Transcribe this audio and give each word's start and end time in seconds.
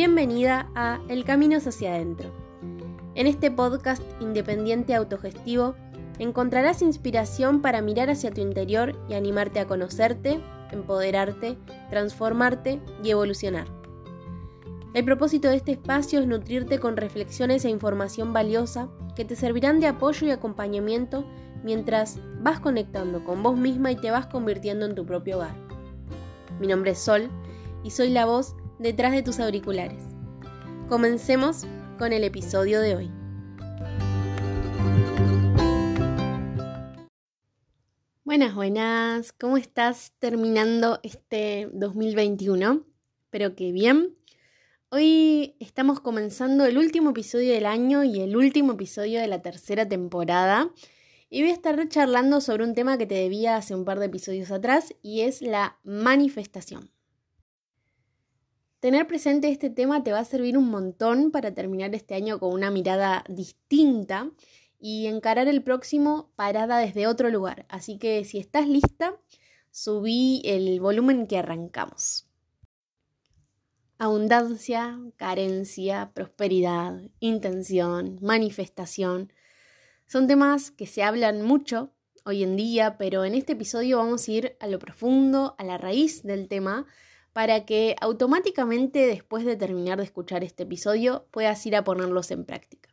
Bienvenida 0.00 0.70
a 0.76 1.00
El 1.08 1.24
Camino 1.24 1.56
hacia 1.56 1.92
adentro. 1.92 2.30
En 3.16 3.26
este 3.26 3.50
podcast 3.50 4.00
independiente 4.20 4.94
autogestivo 4.94 5.74
encontrarás 6.20 6.82
inspiración 6.82 7.62
para 7.62 7.82
mirar 7.82 8.08
hacia 8.08 8.30
tu 8.30 8.40
interior 8.40 8.94
y 9.08 9.14
animarte 9.14 9.58
a 9.58 9.66
conocerte, 9.66 10.40
empoderarte, 10.70 11.58
transformarte 11.90 12.80
y 13.02 13.10
evolucionar. 13.10 13.66
El 14.94 15.04
propósito 15.04 15.48
de 15.48 15.56
este 15.56 15.72
espacio 15.72 16.20
es 16.20 16.28
nutrirte 16.28 16.78
con 16.78 16.96
reflexiones 16.96 17.64
e 17.64 17.68
información 17.68 18.32
valiosa 18.32 18.88
que 19.16 19.24
te 19.24 19.34
servirán 19.34 19.80
de 19.80 19.88
apoyo 19.88 20.28
y 20.28 20.30
acompañamiento 20.30 21.24
mientras 21.64 22.20
vas 22.40 22.60
conectando 22.60 23.24
con 23.24 23.42
vos 23.42 23.56
misma 23.56 23.90
y 23.90 23.96
te 23.96 24.12
vas 24.12 24.28
convirtiendo 24.28 24.86
en 24.86 24.94
tu 24.94 25.04
propio 25.04 25.38
hogar. 25.38 25.56
Mi 26.60 26.68
nombre 26.68 26.92
es 26.92 27.00
Sol 27.00 27.28
y 27.82 27.90
soy 27.90 28.10
la 28.10 28.26
voz 28.26 28.54
detrás 28.78 29.12
de 29.12 29.22
tus 29.22 29.40
auriculares. 29.40 30.02
Comencemos 30.88 31.66
con 31.98 32.12
el 32.12 32.24
episodio 32.24 32.80
de 32.80 32.96
hoy. 32.96 33.10
Buenas, 38.24 38.54
buenas, 38.54 39.32
¿cómo 39.32 39.56
estás 39.56 40.12
terminando 40.18 41.00
este 41.02 41.68
2021? 41.72 42.84
Espero 43.24 43.56
que 43.56 43.72
bien. 43.72 44.14
Hoy 44.90 45.56
estamos 45.60 46.00
comenzando 46.00 46.64
el 46.64 46.78
último 46.78 47.10
episodio 47.10 47.52
del 47.52 47.66
año 47.66 48.04
y 48.04 48.20
el 48.20 48.36
último 48.36 48.74
episodio 48.74 49.20
de 49.20 49.26
la 49.26 49.42
tercera 49.42 49.88
temporada. 49.88 50.70
Y 51.30 51.42
voy 51.42 51.50
a 51.50 51.54
estar 51.54 51.88
charlando 51.88 52.40
sobre 52.40 52.64
un 52.64 52.74
tema 52.74 52.96
que 52.96 53.06
te 53.06 53.16
debía 53.16 53.56
hace 53.56 53.74
un 53.74 53.84
par 53.84 53.98
de 53.98 54.06
episodios 54.06 54.50
atrás 54.50 54.94
y 55.02 55.22
es 55.22 55.42
la 55.42 55.78
manifestación. 55.82 56.90
Tener 58.80 59.08
presente 59.08 59.48
este 59.48 59.70
tema 59.70 60.04
te 60.04 60.12
va 60.12 60.20
a 60.20 60.24
servir 60.24 60.56
un 60.56 60.70
montón 60.70 61.32
para 61.32 61.52
terminar 61.52 61.92
este 61.96 62.14
año 62.14 62.38
con 62.38 62.52
una 62.52 62.70
mirada 62.70 63.24
distinta 63.28 64.30
y 64.78 65.06
encarar 65.06 65.48
el 65.48 65.64
próximo 65.64 66.30
parada 66.36 66.78
desde 66.78 67.08
otro 67.08 67.28
lugar. 67.28 67.66
Así 67.68 67.98
que 67.98 68.24
si 68.24 68.38
estás 68.38 68.68
lista, 68.68 69.16
subí 69.72 70.42
el 70.44 70.78
volumen 70.78 71.26
que 71.26 71.38
arrancamos. 71.38 72.28
Abundancia, 73.98 74.96
carencia, 75.16 76.12
prosperidad, 76.14 77.00
intención, 77.18 78.20
manifestación. 78.22 79.32
Son 80.06 80.28
temas 80.28 80.70
que 80.70 80.86
se 80.86 81.02
hablan 81.02 81.42
mucho 81.42 81.90
hoy 82.24 82.44
en 82.44 82.54
día, 82.54 82.96
pero 82.96 83.24
en 83.24 83.34
este 83.34 83.54
episodio 83.54 83.96
vamos 83.96 84.28
a 84.28 84.30
ir 84.30 84.56
a 84.60 84.68
lo 84.68 84.78
profundo, 84.78 85.56
a 85.58 85.64
la 85.64 85.78
raíz 85.78 86.22
del 86.22 86.46
tema 86.46 86.86
para 87.38 87.64
que 87.64 87.94
automáticamente 88.00 89.06
después 89.06 89.44
de 89.44 89.54
terminar 89.54 89.98
de 89.98 90.02
escuchar 90.02 90.42
este 90.42 90.64
episodio 90.64 91.28
puedas 91.30 91.64
ir 91.66 91.76
a 91.76 91.84
ponerlos 91.84 92.32
en 92.32 92.44
práctica. 92.44 92.92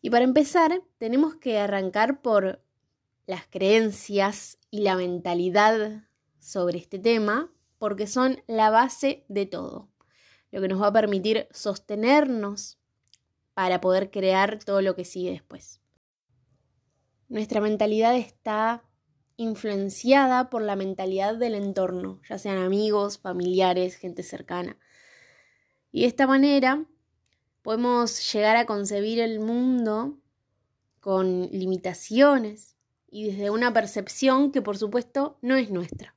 Y 0.00 0.10
para 0.10 0.22
empezar, 0.22 0.84
tenemos 0.98 1.34
que 1.34 1.58
arrancar 1.58 2.22
por 2.22 2.62
las 3.26 3.48
creencias 3.48 4.56
y 4.70 4.82
la 4.82 4.94
mentalidad 4.94 6.04
sobre 6.38 6.78
este 6.78 7.00
tema, 7.00 7.52
porque 7.78 8.06
son 8.06 8.40
la 8.46 8.70
base 8.70 9.24
de 9.26 9.46
todo, 9.46 9.88
lo 10.52 10.60
que 10.60 10.68
nos 10.68 10.80
va 10.80 10.86
a 10.86 10.92
permitir 10.92 11.48
sostenernos 11.50 12.78
para 13.54 13.80
poder 13.80 14.12
crear 14.12 14.62
todo 14.62 14.80
lo 14.80 14.94
que 14.94 15.04
sigue 15.04 15.32
después. 15.32 15.80
Nuestra 17.28 17.60
mentalidad 17.60 18.14
está 18.14 18.84
influenciada 19.40 20.50
por 20.50 20.60
la 20.60 20.76
mentalidad 20.76 21.34
del 21.34 21.54
entorno, 21.54 22.20
ya 22.28 22.38
sean 22.38 22.58
amigos, 22.58 23.16
familiares, 23.18 23.96
gente 23.96 24.22
cercana. 24.22 24.76
Y 25.92 26.02
de 26.02 26.08
esta 26.08 26.26
manera 26.26 26.84
podemos 27.62 28.32
llegar 28.32 28.58
a 28.58 28.66
concebir 28.66 29.18
el 29.18 29.40
mundo 29.40 30.18
con 31.00 31.48
limitaciones 31.52 32.76
y 33.10 33.30
desde 33.30 33.48
una 33.48 33.72
percepción 33.72 34.52
que 34.52 34.60
por 34.60 34.76
supuesto 34.76 35.38
no 35.40 35.56
es 35.56 35.70
nuestra. 35.70 36.14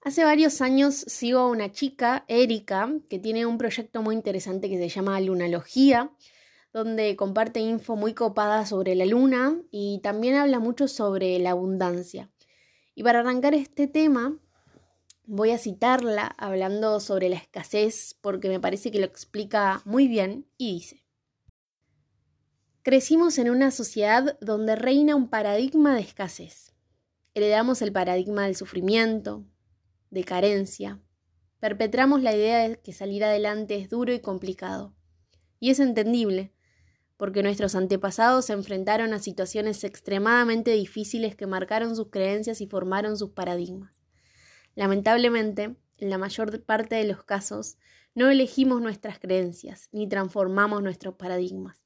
Hace 0.00 0.24
varios 0.24 0.60
años 0.62 0.96
sigo 0.96 1.38
a 1.38 1.48
una 1.48 1.70
chica, 1.70 2.24
Erika, 2.26 2.92
que 3.08 3.20
tiene 3.20 3.46
un 3.46 3.56
proyecto 3.56 4.02
muy 4.02 4.16
interesante 4.16 4.68
que 4.68 4.78
se 4.78 4.88
llama 4.88 5.20
Lunalogía, 5.20 6.10
donde 6.72 7.16
comparte 7.16 7.60
info 7.60 7.96
muy 7.96 8.14
copada 8.14 8.64
sobre 8.66 8.94
la 8.94 9.04
luna 9.04 9.60
y 9.70 10.00
también 10.02 10.36
habla 10.36 10.58
mucho 10.58 10.88
sobre 10.88 11.38
la 11.38 11.50
abundancia. 11.50 12.30
Y 12.94 13.02
para 13.02 13.20
arrancar 13.20 13.54
este 13.54 13.86
tema, 13.86 14.38
voy 15.24 15.50
a 15.50 15.58
citarla 15.58 16.34
hablando 16.38 17.00
sobre 17.00 17.28
la 17.28 17.36
escasez 17.36 18.16
porque 18.20 18.48
me 18.48 18.60
parece 18.60 18.90
que 18.90 19.00
lo 19.00 19.06
explica 19.06 19.82
muy 19.84 20.08
bien 20.08 20.46
y 20.56 20.74
dice, 20.74 21.02
Crecimos 22.84 23.38
en 23.38 23.48
una 23.48 23.70
sociedad 23.70 24.36
donde 24.40 24.74
reina 24.74 25.14
un 25.14 25.28
paradigma 25.28 25.94
de 25.94 26.00
escasez. 26.00 26.74
Heredamos 27.32 27.80
el 27.80 27.92
paradigma 27.92 28.46
del 28.46 28.56
sufrimiento, 28.56 29.44
de 30.10 30.24
carencia. 30.24 31.00
Perpetramos 31.60 32.22
la 32.22 32.34
idea 32.34 32.68
de 32.68 32.80
que 32.80 32.92
salir 32.92 33.22
adelante 33.22 33.76
es 33.76 33.88
duro 33.88 34.12
y 34.12 34.18
complicado. 34.18 34.96
Y 35.60 35.70
es 35.70 35.78
entendible, 35.78 36.52
porque 37.22 37.44
nuestros 37.44 37.76
antepasados 37.76 38.46
se 38.46 38.52
enfrentaron 38.52 39.14
a 39.14 39.20
situaciones 39.20 39.84
extremadamente 39.84 40.72
difíciles 40.72 41.36
que 41.36 41.46
marcaron 41.46 41.94
sus 41.94 42.10
creencias 42.10 42.60
y 42.60 42.66
formaron 42.66 43.16
sus 43.16 43.30
paradigmas. 43.30 43.92
Lamentablemente, 44.74 45.76
en 45.98 46.10
la 46.10 46.18
mayor 46.18 46.64
parte 46.64 46.96
de 46.96 47.04
los 47.04 47.22
casos, 47.22 47.78
no 48.16 48.28
elegimos 48.28 48.82
nuestras 48.82 49.20
creencias 49.20 49.88
ni 49.92 50.08
transformamos 50.08 50.82
nuestros 50.82 51.14
paradigmas. 51.14 51.84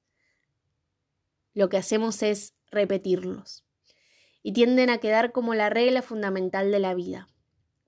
Lo 1.52 1.68
que 1.68 1.76
hacemos 1.76 2.22
es 2.22 2.54
repetirlos 2.70 3.66
y 4.42 4.54
tienden 4.54 4.88
a 4.88 4.96
quedar 4.96 5.32
como 5.32 5.52
la 5.52 5.68
regla 5.68 6.00
fundamental 6.00 6.72
de 6.72 6.78
la 6.78 6.94
vida. 6.94 7.28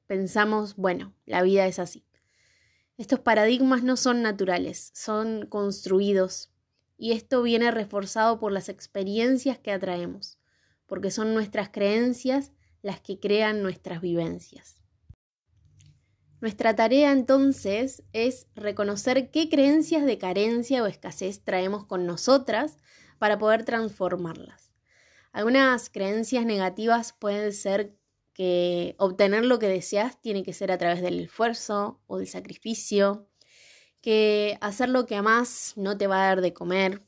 Pensamos, 0.07 0.77
bueno, 0.77 1.15
la 1.25 1.41
vida 1.41 1.67
es 1.67 1.79
así. 1.79 2.05
Estos 2.99 3.21
paradigmas 3.21 3.83
no 3.83 3.97
son 3.97 4.21
naturales, 4.21 4.91
son 4.93 5.47
construidos 5.47 6.53
y 6.99 7.13
esto 7.13 7.43
viene 7.43 7.71
reforzado 7.71 8.39
por 8.41 8.53
las 8.53 8.69
experiencias 8.69 9.59
que 9.59 9.73
atraemos, 9.73 10.39
porque 10.87 11.11
son 11.11 11.33
nuestras 11.33 11.71
creencias 11.71 12.53
las 12.83 13.01
que 13.01 13.21
crean 13.21 13.63
nuestras 13.63 14.01
vivencias. 14.01 14.83
Nuestra 16.41 16.77
tarea 16.77 17.13
entonces 17.13 18.03
es 18.13 18.47
reconocer 18.55 19.31
qué 19.31 19.49
creencias 19.49 20.05
de 20.05 20.19
carencia 20.19 20.83
o 20.83 20.87
escasez 20.87 21.43
traemos 21.43 21.85
con 21.87 22.07
nosotras 22.07 22.77
para 23.19 23.39
poder 23.39 23.65
transformarlas. 23.65 24.73
Algunas 25.33 25.91
creencias 25.91 26.45
negativas 26.45 27.13
pueden 27.13 27.53
ser 27.53 27.97
que 28.33 28.95
obtener 28.99 29.45
lo 29.45 29.59
que 29.59 29.69
deseas 29.69 30.21
tiene 30.21 30.45
que 30.45 30.53
ser 30.53 30.71
a 30.71 30.79
través 30.79 31.03
del 31.03 31.19
esfuerzo 31.21 32.01
o 32.07 32.19
del 32.19 32.29
sacrificio, 32.29 33.28
que 34.01 34.59
hacer 34.61 34.89
lo 34.89 35.07
que 35.07 35.17
amas 35.17 35.73
no 35.77 35.97
te 35.99 36.07
va 36.07 36.23
a 36.23 36.27
dar 36.27 36.41
de 36.41 36.53
comer, 36.53 37.03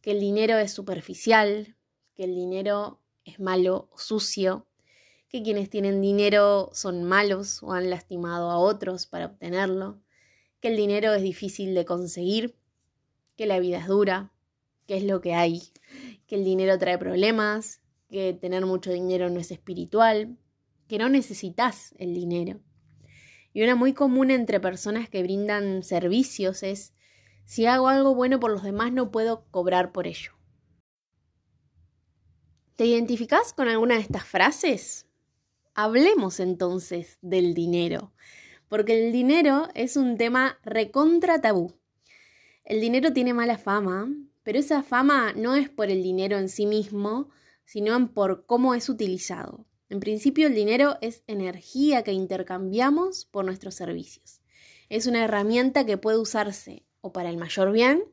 que 0.00 0.12
el 0.12 0.20
dinero 0.20 0.58
es 0.58 0.72
superficial, 0.72 1.76
que 2.14 2.24
el 2.24 2.34
dinero 2.34 3.00
es 3.24 3.40
malo 3.40 3.88
o 3.92 3.98
sucio, 3.98 4.66
que 5.28 5.42
quienes 5.42 5.68
tienen 5.68 6.00
dinero 6.00 6.70
son 6.72 7.04
malos 7.04 7.62
o 7.62 7.72
han 7.72 7.90
lastimado 7.90 8.50
a 8.50 8.58
otros 8.58 9.06
para 9.06 9.26
obtenerlo, 9.26 10.00
que 10.60 10.68
el 10.68 10.76
dinero 10.76 11.12
es 11.12 11.22
difícil 11.22 11.74
de 11.74 11.84
conseguir, 11.84 12.56
que 13.36 13.46
la 13.46 13.58
vida 13.58 13.78
es 13.78 13.88
dura, 13.88 14.32
que 14.86 14.96
es 14.96 15.04
lo 15.04 15.20
que 15.20 15.34
hay, 15.34 15.62
que 16.26 16.36
el 16.36 16.44
dinero 16.44 16.78
trae 16.78 16.98
problemas, 16.98 17.80
que 18.08 18.32
tener 18.32 18.64
mucho 18.64 18.92
dinero 18.92 19.28
no 19.30 19.40
es 19.40 19.50
espiritual, 19.50 20.36
que 20.86 20.98
no 20.98 21.08
necesitas 21.08 21.94
el 21.98 22.14
dinero. 22.14 22.60
Y 23.54 23.62
una 23.62 23.76
muy 23.76 23.94
común 23.94 24.30
entre 24.30 24.60
personas 24.60 25.08
que 25.08 25.22
brindan 25.22 25.82
servicios 25.82 26.62
es, 26.62 26.92
si 27.44 27.64
hago 27.64 27.88
algo 27.88 28.14
bueno 28.14 28.40
por 28.40 28.50
los 28.50 28.64
demás 28.64 28.92
no 28.92 29.10
puedo 29.10 29.46
cobrar 29.50 29.92
por 29.92 30.06
ello. 30.06 30.32
¿Te 32.76 32.84
identificas 32.84 33.52
con 33.52 33.68
alguna 33.68 33.94
de 33.94 34.00
estas 34.00 34.24
frases? 34.24 35.06
Hablemos 35.74 36.40
entonces 36.40 37.18
del 37.22 37.54
dinero, 37.54 38.12
porque 38.68 39.06
el 39.06 39.12
dinero 39.12 39.68
es 39.74 39.96
un 39.96 40.16
tema 40.16 40.58
recontra 40.64 41.40
tabú. 41.40 41.78
El 42.64 42.80
dinero 42.80 43.12
tiene 43.12 43.34
mala 43.34 43.56
fama, 43.56 44.08
pero 44.42 44.58
esa 44.58 44.82
fama 44.82 45.32
no 45.34 45.54
es 45.54 45.68
por 45.68 45.90
el 45.90 46.02
dinero 46.02 46.38
en 46.38 46.48
sí 46.48 46.66
mismo, 46.66 47.30
sino 47.64 48.12
por 48.12 48.46
cómo 48.46 48.74
es 48.74 48.88
utilizado. 48.88 49.64
En 49.88 50.00
principio, 50.00 50.46
el 50.46 50.54
dinero 50.54 50.96
es 51.00 51.22
energía 51.26 52.02
que 52.02 52.12
intercambiamos 52.12 53.26
por 53.26 53.44
nuestros 53.44 53.74
servicios. 53.74 54.40
Es 54.88 55.06
una 55.06 55.24
herramienta 55.24 55.84
que 55.84 55.98
puede 55.98 56.18
usarse 56.18 56.84
o 57.00 57.12
para 57.12 57.30
el 57.30 57.36
mayor 57.36 57.72
bien 57.72 58.04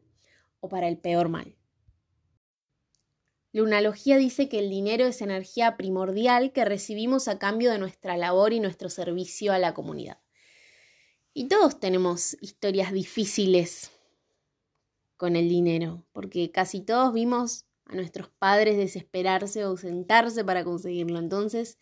o 0.60 0.70
para 0.70 0.88
el 0.88 0.98
peor 0.98 1.30
mal. 1.30 1.56
Lunalogía 3.54 4.18
dice 4.18 4.48
que 4.48 4.60
el 4.60 4.70
dinero 4.70 5.06
es 5.06 5.22
energía 5.22 5.76
primordial 5.76 6.54
que 6.54 6.64
recibimos 6.64 7.28
a 7.28 7.38
cambio 7.38 7.72
de 7.72 7.80
nuestra 7.80 8.16
labor 8.16 8.54
y 8.54 8.62
nuestro 8.62 8.90
servicio 8.90 9.52
a 9.52 9.60
la 9.60 9.74
comunidad. 9.74 10.20
Y 11.34 11.48
todos 11.48 11.80
tenemos 11.80 12.38
historias 12.42 12.94
difíciles 12.94 13.92
con 15.18 15.36
el 15.36 15.50
dinero, 15.50 16.06
porque 16.14 16.52
casi 16.52 16.82
todos 16.82 17.14
vimos 17.14 17.66
a 17.92 17.96
nuestros 17.96 18.30
padres 18.30 18.78
desesperarse 18.78 19.66
o 19.66 19.70
ausentarse 19.70 20.44
para 20.44 20.64
conseguirlo. 20.64 21.20
Entonces, 21.20 21.78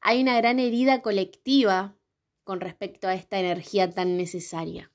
hay 0.00 0.22
una 0.22 0.36
gran 0.36 0.58
herida 0.58 1.02
colectiva 1.02 1.96
con 2.44 2.60
respecto 2.60 3.06
a 3.06 3.14
esta 3.14 3.38
energía 3.38 3.90
tan 3.90 4.16
necesaria. 4.16 4.90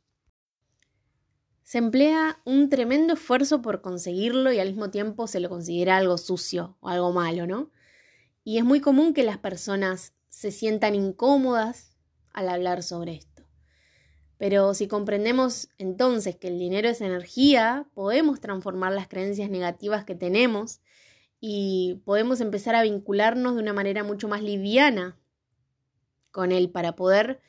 Se 1.63 1.77
emplea 1.77 2.41
un 2.45 2.69
tremendo 2.69 3.13
esfuerzo 3.13 3.61
por 3.61 3.81
conseguirlo 3.81 4.51
y 4.51 4.59
al 4.59 4.69
mismo 4.69 4.89
tiempo 4.89 5.27
se 5.27 5.39
lo 5.39 5.49
considera 5.49 5.97
algo 5.97 6.17
sucio 6.17 6.77
o 6.79 6.89
algo 6.89 7.11
malo, 7.11 7.45
¿no? 7.45 7.71
Y 8.43 8.57
es 8.57 8.63
muy 8.63 8.79
común 8.79 9.13
que 9.13 9.23
las 9.23 9.37
personas 9.37 10.13
se 10.29 10.51
sientan 10.51 10.95
incómodas 10.95 11.97
al 12.31 12.49
hablar 12.49 12.83
sobre 12.83 13.15
esto. 13.15 13.26
Pero 14.37 14.73
si 14.73 14.87
comprendemos 14.87 15.69
entonces 15.77 16.35
que 16.35 16.49
el 16.49 16.59
dinero 16.59 16.89
es 16.89 17.01
energía, 17.01 17.87
podemos 17.93 18.39
transformar 18.39 18.93
las 18.93 19.07
creencias 19.07 19.49
negativas 19.49 20.05
que 20.05 20.15
tenemos 20.15 20.79
y 21.39 22.01
podemos 22.05 22.41
empezar 22.41 22.75
a 22.75 22.83
vincularnos 22.83 23.55
de 23.55 23.61
una 23.61 23.73
manera 23.73 24.03
mucho 24.03 24.27
más 24.27 24.41
liviana 24.41 25.17
con 26.31 26.51
él 26.51 26.69
para 26.69 26.95
poder 26.95 27.41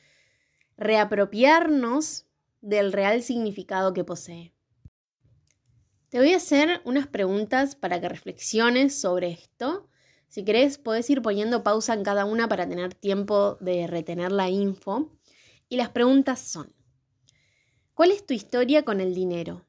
reapropiarnos 0.77 2.25
del 2.61 2.91
real 2.91 3.21
significado 3.21 3.93
que 3.93 4.03
posee. 4.03 4.53
Te 6.09 6.17
voy 6.17 6.33
a 6.33 6.37
hacer 6.37 6.81
unas 6.85 7.05
preguntas 7.05 7.75
para 7.75 8.01
que 8.01 8.09
reflexiones 8.09 8.99
sobre 8.99 9.29
esto. 9.29 9.87
Si 10.27 10.43
querés, 10.43 10.79
podés 10.79 11.07
ir 11.11 11.21
poniendo 11.21 11.63
pausa 11.63 11.93
en 11.93 12.03
cada 12.03 12.25
una 12.25 12.47
para 12.47 12.67
tener 12.67 12.95
tiempo 12.95 13.57
de 13.61 13.85
retener 13.85 14.31
la 14.31 14.49
info. 14.49 15.11
Y 15.67 15.77
las 15.77 15.89
preguntas 15.89 16.39
son, 16.39 16.73
¿cuál 17.99 18.11
es 18.11 18.25
tu 18.25 18.33
historia 18.33 18.85
con 18.85 19.01
el 19.01 19.13
dinero? 19.13 19.65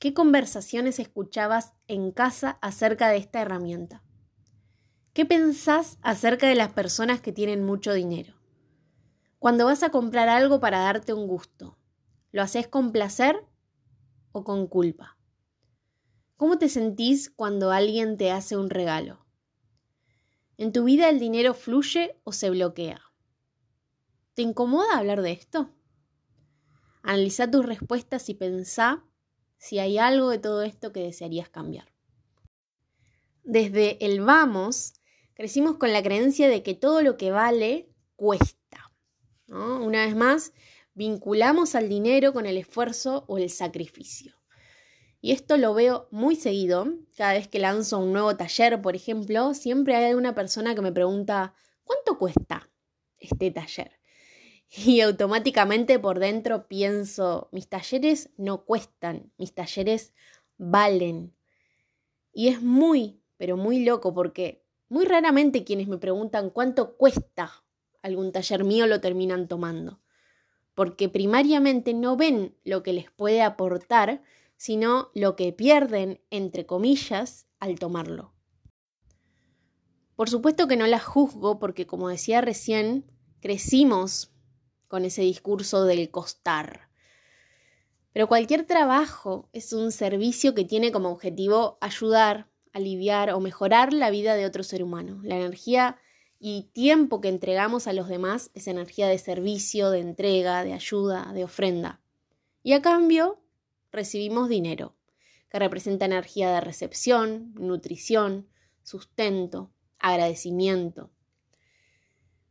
¿Qué 0.00 0.14
conversaciones 0.14 0.98
escuchabas 0.98 1.74
en 1.86 2.10
casa 2.10 2.58
acerca 2.62 3.10
de 3.10 3.18
esta 3.18 3.42
herramienta? 3.42 4.02
¿Qué 5.12 5.26
pensás 5.26 5.98
acerca 6.00 6.48
de 6.48 6.54
las 6.54 6.72
personas 6.72 7.20
que 7.20 7.34
tienen 7.34 7.66
mucho 7.66 7.92
dinero? 7.92 8.32
Cuando 9.38 9.66
vas 9.66 9.82
a 9.82 9.90
comprar 9.90 10.30
algo 10.30 10.58
para 10.58 10.78
darte 10.78 11.12
un 11.12 11.26
gusto, 11.26 11.76
¿Lo 12.32 12.40
haces 12.40 12.66
con 12.66 12.92
placer 12.92 13.44
o 14.32 14.42
con 14.42 14.66
culpa? 14.66 15.18
¿Cómo 16.38 16.56
te 16.56 16.70
sentís 16.70 17.28
cuando 17.28 17.72
alguien 17.72 18.16
te 18.16 18.30
hace 18.30 18.56
un 18.56 18.70
regalo? 18.70 19.26
¿En 20.56 20.72
tu 20.72 20.84
vida 20.84 21.10
el 21.10 21.18
dinero 21.18 21.52
fluye 21.52 22.18
o 22.24 22.32
se 22.32 22.48
bloquea? 22.48 23.02
¿Te 24.32 24.40
incomoda 24.40 24.96
hablar 24.96 25.20
de 25.20 25.32
esto? 25.32 25.74
Analiza 27.08 27.50
tus 27.50 27.64
respuestas 27.64 28.28
y 28.28 28.34
pensá 28.34 29.02
si 29.56 29.78
hay 29.78 29.96
algo 29.96 30.28
de 30.28 30.36
todo 30.36 30.62
esto 30.62 30.92
que 30.92 31.00
desearías 31.00 31.48
cambiar. 31.48 31.90
Desde 33.42 34.04
el 34.04 34.20
vamos, 34.20 34.92
crecimos 35.32 35.78
con 35.78 35.90
la 35.94 36.02
creencia 36.02 36.50
de 36.50 36.62
que 36.62 36.74
todo 36.74 37.00
lo 37.00 37.16
que 37.16 37.30
vale 37.30 37.88
cuesta. 38.14 38.92
Una 39.48 40.04
vez 40.04 40.14
más, 40.16 40.52
vinculamos 40.92 41.74
al 41.76 41.88
dinero 41.88 42.34
con 42.34 42.44
el 42.44 42.58
esfuerzo 42.58 43.24
o 43.26 43.38
el 43.38 43.48
sacrificio. 43.48 44.34
Y 45.22 45.32
esto 45.32 45.56
lo 45.56 45.72
veo 45.72 46.08
muy 46.10 46.36
seguido. 46.36 46.92
Cada 47.16 47.32
vez 47.32 47.48
que 47.48 47.58
lanzo 47.58 48.00
un 48.00 48.12
nuevo 48.12 48.36
taller, 48.36 48.82
por 48.82 48.94
ejemplo, 48.94 49.54
siempre 49.54 49.96
hay 49.96 50.12
una 50.12 50.34
persona 50.34 50.74
que 50.74 50.82
me 50.82 50.92
pregunta, 50.92 51.54
¿cuánto 51.84 52.18
cuesta 52.18 52.68
este 53.16 53.50
taller? 53.50 53.97
Y 54.70 55.00
automáticamente 55.00 55.98
por 55.98 56.18
dentro 56.18 56.68
pienso, 56.68 57.48
mis 57.52 57.68
talleres 57.68 58.30
no 58.36 58.64
cuestan, 58.64 59.32
mis 59.38 59.54
talleres 59.54 60.12
valen. 60.58 61.34
Y 62.32 62.48
es 62.48 62.62
muy, 62.62 63.20
pero 63.38 63.56
muy 63.56 63.84
loco 63.84 64.12
porque 64.12 64.62
muy 64.88 65.06
raramente 65.06 65.64
quienes 65.64 65.88
me 65.88 65.98
preguntan 65.98 66.50
cuánto 66.50 66.96
cuesta 66.96 67.64
algún 68.02 68.30
taller 68.30 68.64
mío 68.64 68.86
lo 68.86 69.00
terminan 69.00 69.48
tomando 69.48 70.00
porque 70.78 71.08
primariamente 71.08 71.92
no 71.92 72.16
ven 72.16 72.54
lo 72.62 72.84
que 72.84 72.92
les 72.92 73.10
puede 73.10 73.42
aportar, 73.42 74.22
sino 74.56 75.10
lo 75.12 75.34
que 75.34 75.52
pierden, 75.52 76.20
entre 76.30 76.66
comillas, 76.66 77.48
al 77.58 77.80
tomarlo. 77.80 78.32
Por 80.14 80.30
supuesto 80.30 80.68
que 80.68 80.76
no 80.76 80.86
las 80.86 81.02
juzgo 81.04 81.58
porque, 81.58 81.88
como 81.88 82.08
decía 82.08 82.42
recién, 82.42 83.10
crecimos 83.40 84.30
con 84.88 85.04
ese 85.04 85.22
discurso 85.22 85.84
del 85.84 86.10
costar. 86.10 86.88
Pero 88.12 88.26
cualquier 88.26 88.64
trabajo 88.64 89.48
es 89.52 89.72
un 89.72 89.92
servicio 89.92 90.54
que 90.54 90.64
tiene 90.64 90.90
como 90.90 91.10
objetivo 91.10 91.78
ayudar, 91.80 92.48
aliviar 92.72 93.30
o 93.30 93.40
mejorar 93.40 93.92
la 93.92 94.10
vida 94.10 94.34
de 94.34 94.46
otro 94.46 94.62
ser 94.62 94.82
humano. 94.82 95.20
La 95.22 95.36
energía 95.36 95.98
y 96.40 96.70
tiempo 96.72 97.20
que 97.20 97.28
entregamos 97.28 97.86
a 97.86 97.92
los 97.92 98.08
demás 98.08 98.50
es 98.54 98.66
energía 98.66 99.08
de 99.08 99.18
servicio, 99.18 99.90
de 99.90 100.00
entrega, 100.00 100.64
de 100.64 100.72
ayuda, 100.72 101.32
de 101.32 101.44
ofrenda. 101.44 102.00
Y 102.62 102.72
a 102.72 102.82
cambio 102.82 103.40
recibimos 103.92 104.48
dinero, 104.48 104.94
que 105.50 105.58
representa 105.58 106.04
energía 106.04 106.50
de 106.50 106.60
recepción, 106.60 107.54
nutrición, 107.54 108.48
sustento, 108.82 109.70
agradecimiento. 109.98 111.10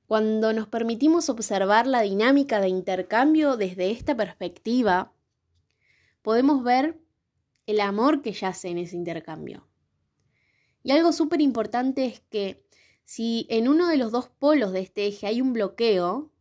Cuando 0.08 0.54
nos 0.54 0.70
permitimos 0.70 1.28
observar 1.30 1.86
la 1.86 2.02
dinámica 2.02 2.62
de 2.62 2.70
intercambio 2.70 3.58
desde 3.58 3.92
esta 3.92 4.16
perspectiva, 4.16 5.14
podemos 6.22 6.64
ver 6.64 6.98
el 7.66 7.82
amor 7.82 8.22
que 8.22 8.32
yace 8.32 8.70
en 8.70 8.78
ese 8.78 8.96
intercambio. 8.96 9.68
Y 10.82 10.92
algo 10.92 11.12
súper 11.12 11.42
importante 11.42 12.06
es 12.06 12.22
que 12.22 12.66
si 13.04 13.48
en 13.50 13.68
uno 13.68 13.90
de 13.90 13.98
los 13.98 14.14
dos 14.14 14.30
polos 14.30 14.72
de 14.72 14.80
este 14.80 15.08
eje 15.08 15.28
hay 15.28 15.42
un 15.42 15.52
bloqueo, 15.52 16.32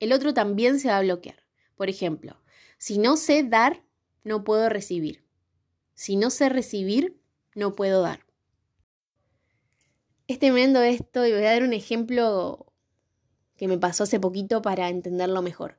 el 0.00 0.12
otro 0.14 0.32
también 0.32 0.80
se 0.80 0.88
va 0.88 0.96
a 0.96 1.02
bloquear. 1.02 1.36
Por 1.76 1.90
ejemplo, 1.90 2.40
si 2.78 2.96
no 2.96 3.18
sé 3.18 3.42
dar, 3.42 3.84
no 4.22 4.44
puedo 4.44 4.70
recibir. 4.70 5.26
Si 5.92 6.16
no 6.16 6.30
sé 6.30 6.48
recibir, 6.48 7.20
no 7.54 7.74
puedo 7.74 8.00
dar. 8.00 8.24
Es 10.26 10.38
tremendo 10.38 10.82
esto 10.82 11.26
y 11.26 11.32
voy 11.32 11.42
a 11.42 11.52
dar 11.52 11.64
un 11.64 11.74
ejemplo 11.74 12.73
que 13.56 13.68
me 13.68 13.78
pasó 13.78 14.04
hace 14.04 14.20
poquito 14.20 14.62
para 14.62 14.88
entenderlo 14.88 15.42
mejor. 15.42 15.78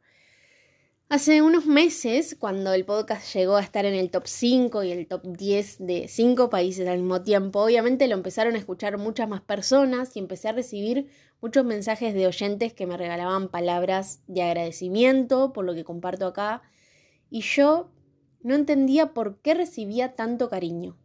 Hace 1.07 1.43
unos 1.43 1.67
meses, 1.67 2.35
cuando 2.39 2.73
el 2.73 2.83
podcast 2.83 3.31
llegó 3.35 3.57
a 3.57 3.61
estar 3.61 3.85
en 3.85 3.93
el 3.93 4.09
top 4.09 4.23
5 4.25 4.83
y 4.83 4.91
el 4.91 5.07
top 5.07 5.21
10 5.23 5.85
de 5.85 6.07
5 6.07 6.49
países 6.49 6.87
al 6.87 6.97
mismo 6.97 7.21
tiempo, 7.21 7.63
obviamente 7.63 8.07
lo 8.07 8.15
empezaron 8.15 8.55
a 8.55 8.57
escuchar 8.57 8.97
muchas 8.97 9.29
más 9.29 9.41
personas 9.41 10.15
y 10.15 10.19
empecé 10.19 10.49
a 10.49 10.53
recibir 10.53 11.07
muchos 11.41 11.63
mensajes 11.63 12.15
de 12.15 12.25
oyentes 12.25 12.73
que 12.73 12.87
me 12.87 12.97
regalaban 12.97 13.49
palabras 13.49 14.23
de 14.25 14.41
agradecimiento 14.41 15.53
por 15.53 15.63
lo 15.63 15.75
que 15.75 15.83
comparto 15.83 16.25
acá 16.25 16.63
y 17.29 17.41
yo 17.41 17.91
no 18.41 18.55
entendía 18.55 19.13
por 19.13 19.39
qué 19.41 19.53
recibía 19.53 20.15
tanto 20.15 20.49
cariño. 20.49 20.97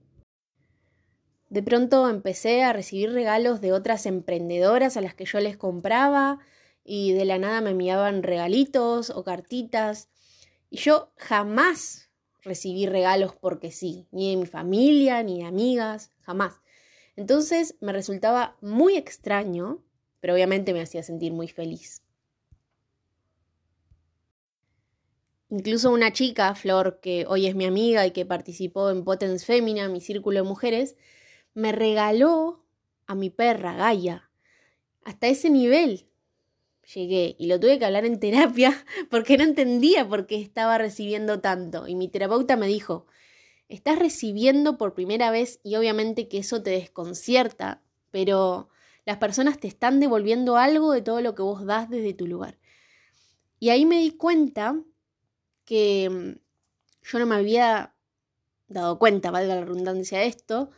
De 1.50 1.62
pronto 1.62 2.08
empecé 2.08 2.62
a 2.62 2.72
recibir 2.72 3.12
regalos 3.12 3.60
de 3.60 3.72
otras 3.72 4.06
emprendedoras 4.06 4.96
a 4.96 5.00
las 5.00 5.14
que 5.14 5.24
yo 5.24 5.40
les 5.40 5.56
compraba, 5.56 6.38
y 6.84 7.12
de 7.12 7.24
la 7.24 7.38
nada 7.38 7.60
me 7.60 7.70
enviaban 7.70 8.22
regalitos 8.22 9.10
o 9.10 9.24
cartitas. 9.24 10.08
Y 10.70 10.78
yo 10.78 11.12
jamás 11.16 12.10
recibí 12.42 12.86
regalos 12.86 13.34
porque 13.34 13.70
sí, 13.70 14.06
ni 14.10 14.30
de 14.30 14.36
mi 14.36 14.46
familia, 14.46 15.22
ni 15.22 15.40
de 15.40 15.46
amigas, 15.46 16.12
jamás. 16.20 16.60
Entonces 17.16 17.76
me 17.80 17.92
resultaba 17.92 18.56
muy 18.60 18.96
extraño, 18.96 19.82
pero 20.20 20.34
obviamente 20.34 20.72
me 20.72 20.80
hacía 20.80 21.02
sentir 21.02 21.32
muy 21.32 21.48
feliz. 21.48 22.02
Incluso 25.50 25.90
una 25.90 26.12
chica, 26.12 26.54
Flor, 26.54 27.00
que 27.00 27.26
hoy 27.26 27.48
es 27.48 27.56
mi 27.56 27.64
amiga 27.64 28.06
y 28.06 28.12
que 28.12 28.24
participó 28.24 28.88
en 28.90 29.02
Potence 29.04 29.44
Femina, 29.44 29.88
mi 29.88 30.00
círculo 30.00 30.42
de 30.42 30.48
mujeres, 30.48 30.96
me 31.54 31.72
regaló 31.72 32.64
a 33.06 33.16
mi 33.16 33.30
perra, 33.30 33.74
Gaia. 33.74 34.30
Hasta 35.04 35.26
ese 35.26 35.50
nivel 35.50 36.09
llegué 36.94 37.36
y 37.38 37.46
lo 37.46 37.60
tuve 37.60 37.78
que 37.78 37.84
hablar 37.84 38.04
en 38.04 38.20
terapia 38.20 38.84
porque 39.10 39.36
no 39.36 39.44
entendía 39.44 40.08
por 40.08 40.26
qué 40.26 40.40
estaba 40.40 40.78
recibiendo 40.78 41.40
tanto. 41.40 41.86
Y 41.86 41.94
mi 41.94 42.08
terapeuta 42.08 42.56
me 42.56 42.66
dijo, 42.66 43.06
estás 43.68 43.98
recibiendo 43.98 44.78
por 44.78 44.94
primera 44.94 45.30
vez 45.30 45.60
y 45.62 45.76
obviamente 45.76 46.28
que 46.28 46.38
eso 46.38 46.62
te 46.62 46.70
desconcierta, 46.70 47.82
pero 48.10 48.68
las 49.06 49.18
personas 49.18 49.58
te 49.58 49.68
están 49.68 50.00
devolviendo 50.00 50.56
algo 50.56 50.92
de 50.92 51.02
todo 51.02 51.20
lo 51.20 51.34
que 51.34 51.42
vos 51.42 51.64
das 51.64 51.88
desde 51.88 52.14
tu 52.14 52.26
lugar. 52.26 52.58
Y 53.58 53.70
ahí 53.70 53.84
me 53.86 53.98
di 53.98 54.12
cuenta 54.12 54.82
que 55.64 56.08
mm, 56.10 56.40
yo 57.02 57.18
no 57.18 57.26
me 57.26 57.36
había 57.36 57.94
dado 58.68 58.98
cuenta, 58.98 59.30
valga 59.30 59.56
la 59.56 59.64
redundancia 59.64 60.18
de 60.18 60.26
esto, 60.26 60.70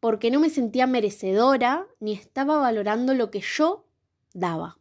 porque 0.00 0.30
no 0.30 0.40
me 0.40 0.50
sentía 0.50 0.86
merecedora 0.86 1.86
ni 2.00 2.12
estaba 2.12 2.56
valorando 2.56 3.14
lo 3.14 3.30
que 3.30 3.40
yo 3.40 3.86
daba. 4.32 4.79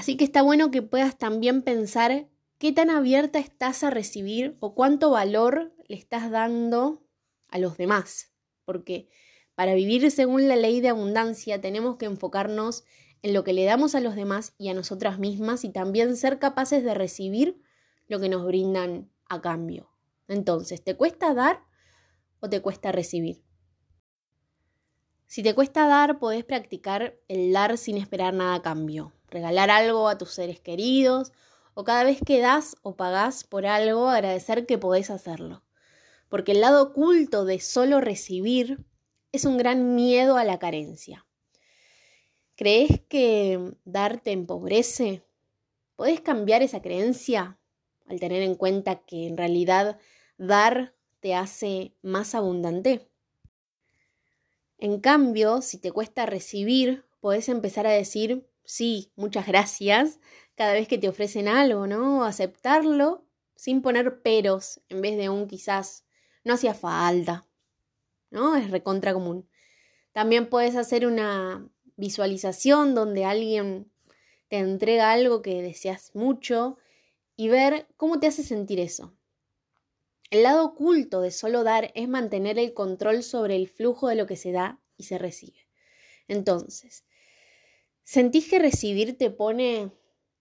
Así 0.00 0.16
que 0.16 0.24
está 0.24 0.40
bueno 0.40 0.70
que 0.70 0.80
puedas 0.80 1.18
también 1.18 1.60
pensar 1.60 2.26
qué 2.56 2.72
tan 2.72 2.88
abierta 2.88 3.38
estás 3.38 3.84
a 3.84 3.90
recibir 3.90 4.56
o 4.58 4.74
cuánto 4.74 5.10
valor 5.10 5.74
le 5.88 5.96
estás 5.96 6.30
dando 6.30 7.06
a 7.48 7.58
los 7.58 7.76
demás. 7.76 8.32
Porque 8.64 9.10
para 9.54 9.74
vivir 9.74 10.10
según 10.10 10.48
la 10.48 10.56
ley 10.56 10.80
de 10.80 10.88
abundancia 10.88 11.60
tenemos 11.60 11.98
que 11.98 12.06
enfocarnos 12.06 12.84
en 13.20 13.34
lo 13.34 13.44
que 13.44 13.52
le 13.52 13.66
damos 13.66 13.94
a 13.94 14.00
los 14.00 14.14
demás 14.14 14.54
y 14.56 14.70
a 14.70 14.74
nosotras 14.74 15.18
mismas 15.18 15.64
y 15.64 15.68
también 15.68 16.16
ser 16.16 16.38
capaces 16.38 16.82
de 16.82 16.94
recibir 16.94 17.60
lo 18.08 18.20
que 18.20 18.30
nos 18.30 18.46
brindan 18.46 19.10
a 19.28 19.42
cambio. 19.42 19.90
Entonces, 20.28 20.82
¿te 20.82 20.96
cuesta 20.96 21.34
dar 21.34 21.62
o 22.40 22.48
te 22.48 22.62
cuesta 22.62 22.90
recibir? 22.90 23.44
Si 25.26 25.42
te 25.42 25.54
cuesta 25.54 25.86
dar, 25.86 26.18
podés 26.18 26.46
practicar 26.46 27.20
el 27.28 27.52
dar 27.52 27.76
sin 27.76 27.98
esperar 27.98 28.32
nada 28.32 28.54
a 28.54 28.62
cambio. 28.62 29.12
Regalar 29.30 29.70
algo 29.70 30.08
a 30.08 30.18
tus 30.18 30.30
seres 30.32 30.60
queridos 30.60 31.32
o 31.74 31.84
cada 31.84 32.04
vez 32.04 32.18
que 32.24 32.40
das 32.40 32.76
o 32.82 32.96
pagás 32.96 33.44
por 33.44 33.64
algo, 33.64 34.08
agradecer 34.08 34.66
que 34.66 34.78
podés 34.78 35.10
hacerlo. 35.10 35.62
Porque 36.28 36.52
el 36.52 36.60
lado 36.60 36.82
oculto 36.82 37.44
de 37.44 37.60
solo 37.60 38.00
recibir 38.00 38.84
es 39.32 39.44
un 39.44 39.56
gran 39.56 39.94
miedo 39.94 40.36
a 40.36 40.44
la 40.44 40.58
carencia. 40.58 41.26
¿Crees 42.56 43.00
que 43.08 43.74
dar 43.84 44.20
te 44.20 44.32
empobrece? 44.32 45.24
¿Podés 45.96 46.20
cambiar 46.20 46.62
esa 46.62 46.82
creencia 46.82 47.58
al 48.06 48.20
tener 48.20 48.42
en 48.42 48.54
cuenta 48.54 48.96
que 48.96 49.26
en 49.26 49.36
realidad 49.36 49.98
dar 50.36 50.94
te 51.20 51.34
hace 51.34 51.94
más 52.02 52.34
abundante? 52.34 53.08
En 54.76 55.00
cambio, 55.00 55.62
si 55.62 55.78
te 55.78 55.92
cuesta 55.92 56.26
recibir, 56.26 57.04
podés 57.20 57.48
empezar 57.48 57.86
a 57.86 57.92
decir, 57.92 58.49
sí, 58.64 59.12
muchas 59.16 59.46
gracias, 59.46 60.20
cada 60.54 60.72
vez 60.72 60.88
que 60.88 60.98
te 60.98 61.08
ofrecen 61.08 61.48
algo, 61.48 61.86
¿no? 61.86 62.24
Aceptarlo 62.24 63.24
sin 63.56 63.82
poner 63.82 64.22
peros 64.22 64.80
en 64.88 65.02
vez 65.02 65.16
de 65.16 65.28
un 65.28 65.46
quizás 65.46 66.04
no 66.44 66.54
hacía 66.54 66.74
falta, 66.74 67.46
¿no? 68.30 68.56
Es 68.56 68.70
recontra 68.70 69.12
común. 69.12 69.48
También 70.12 70.48
puedes 70.48 70.76
hacer 70.76 71.06
una 71.06 71.68
visualización 71.96 72.94
donde 72.94 73.24
alguien 73.24 73.90
te 74.48 74.58
entrega 74.58 75.12
algo 75.12 75.42
que 75.42 75.62
deseas 75.62 76.14
mucho 76.14 76.78
y 77.36 77.48
ver 77.48 77.86
cómo 77.96 78.18
te 78.18 78.26
hace 78.26 78.42
sentir 78.42 78.80
eso. 78.80 79.14
El 80.30 80.42
lado 80.42 80.64
oculto 80.64 81.20
de 81.20 81.30
solo 81.30 81.64
dar 81.64 81.90
es 81.94 82.08
mantener 82.08 82.58
el 82.58 82.72
control 82.74 83.22
sobre 83.22 83.56
el 83.56 83.68
flujo 83.68 84.08
de 84.08 84.14
lo 84.14 84.26
que 84.26 84.36
se 84.36 84.52
da 84.52 84.80
y 84.96 85.04
se 85.04 85.18
recibe. 85.18 85.66
Entonces, 86.28 87.04
¿sentís 88.10 88.50
que 88.50 88.58
recibir 88.58 89.16
te 89.16 89.30
pone 89.30 89.92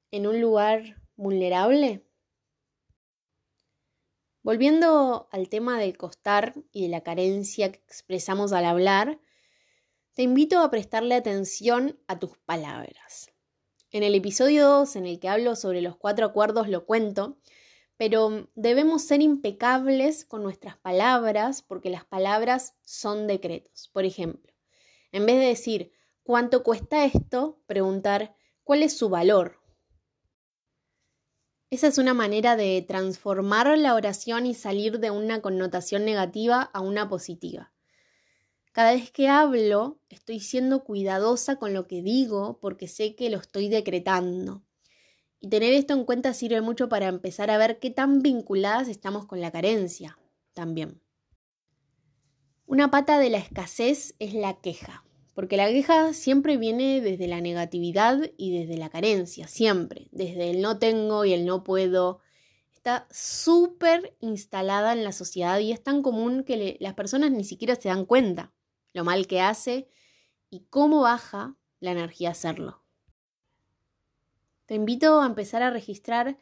en 0.10 0.26
un 0.26 0.42
lugar 0.42 1.04
vulnerable? 1.16 2.04
Volviendo 4.42 5.30
al 5.32 5.50
tema 5.50 5.80
del 5.80 5.96
costar 5.96 6.56
y 6.72 6.82
de 6.82 6.90
la 6.90 7.02
carencia 7.02 7.72
que 7.72 7.78
expresamos 7.78 8.54
al 8.54 8.66
hablar, 8.66 9.20
te 10.16 10.24
invito 10.24 10.58
a 10.58 10.72
prestarle 10.72 11.14
atención 11.14 12.00
a 12.08 12.18
tus 12.18 12.40
palabras. 12.40 13.32
En 13.92 14.02
el 14.02 14.16
episodio 14.16 14.68
2, 14.68 14.96
en 14.96 15.06
el 15.06 15.20
que 15.20 15.30
hablo 15.30 15.56
sobre 15.56 15.84
los 15.84 15.96
cuatro 15.96 16.26
acuerdos, 16.26 16.70
lo 16.70 16.88
cuento, 16.88 17.38
pero 17.98 18.50
debemos 18.56 19.04
ser 19.04 19.22
impecables 19.22 20.26
con 20.26 20.42
nuestras 20.42 20.76
palabras 20.78 21.62
porque 21.62 21.92
las 21.92 22.04
palabras 22.04 22.74
son 22.82 23.28
decretos. 23.28 23.90
Por 23.94 24.06
ejemplo, 24.06 24.52
en 25.12 25.28
vez 25.28 25.36
de 25.36 25.46
decir 25.46 25.99
cuánto 26.30 26.62
cuesta 26.62 27.06
esto, 27.06 27.60
preguntar 27.66 28.36
cuál 28.64 28.84
es 28.84 28.96
su 28.96 29.10
valor. 29.10 29.60
Esa 31.72 31.88
es 31.88 31.98
una 31.98 32.14
manera 32.14 32.56
de 32.56 32.86
transformar 32.88 33.76
la 33.80 33.96
oración 33.96 34.46
y 34.46 34.54
salir 34.54 35.00
de 35.00 35.10
una 35.10 35.42
connotación 35.42 36.06
negativa 36.06 36.62
a 36.62 36.82
una 36.82 37.10
positiva. 37.10 37.74
Cada 38.74 38.92
vez 38.92 39.10
que 39.10 39.28
hablo, 39.28 40.02
estoy 40.08 40.40
siendo 40.40 40.84
cuidadosa 40.84 41.56
con 41.56 41.74
lo 41.74 41.88
que 41.88 42.04
digo 42.04 42.60
porque 42.62 42.88
sé 42.88 43.16
que 43.16 43.32
lo 43.32 43.40
estoy 43.40 43.68
decretando. 43.68 44.62
Y 45.40 45.50
tener 45.50 45.74
esto 45.74 45.96
en 45.96 46.04
cuenta 46.04 46.36
sirve 46.36 46.62
mucho 46.62 46.90
para 46.90 47.08
empezar 47.08 47.50
a 47.50 47.58
ver 47.58 47.80
qué 47.80 47.90
tan 47.90 48.22
vinculadas 48.22 48.88
estamos 48.88 49.26
con 49.26 49.42
la 49.42 49.50
carencia 49.52 50.20
también. 50.54 51.02
Una 52.68 52.92
pata 52.92 53.18
de 53.18 53.32
la 53.32 53.40
escasez 53.40 54.14
es 54.20 54.36
la 54.36 54.62
queja, 54.62 55.09
porque 55.40 55.56
la 55.56 55.70
queja 55.70 56.12
siempre 56.12 56.58
viene 56.58 57.00
desde 57.00 57.26
la 57.26 57.40
negatividad 57.40 58.30
y 58.36 58.60
desde 58.60 58.76
la 58.76 58.90
carencia, 58.90 59.48
siempre, 59.48 60.10
desde 60.12 60.50
el 60.50 60.62
no 60.62 60.80
tengo 60.80 61.24
y 61.24 61.32
el 61.32 61.46
no 61.46 61.64
puedo. 61.64 62.20
Está 62.74 63.08
súper 63.10 64.18
instalada 64.20 64.92
en 64.92 65.06
la 65.06 65.14
sociedad 65.14 65.58
y 65.60 65.72
es 65.72 65.82
tan 65.82 66.02
común 66.02 66.44
que 66.44 66.76
las 66.82 66.94
personas 66.94 67.32
ni 67.32 67.46
siquiera 67.46 67.78
se 67.78 67.88
dan 67.88 68.04
cuenta 68.04 68.52
lo 68.92 69.06
mal 69.06 69.28
que 69.28 69.40
hace 69.40 69.88
y 70.50 70.66
cómo 70.70 71.04
baja 71.04 71.56
la 71.80 71.92
energía 71.92 72.32
hacerlo. 72.32 72.84
Te 74.66 74.76
invito 74.76 75.22
a 75.22 75.26
empezar 75.26 75.64
a 75.64 75.70
registrar 75.72 76.38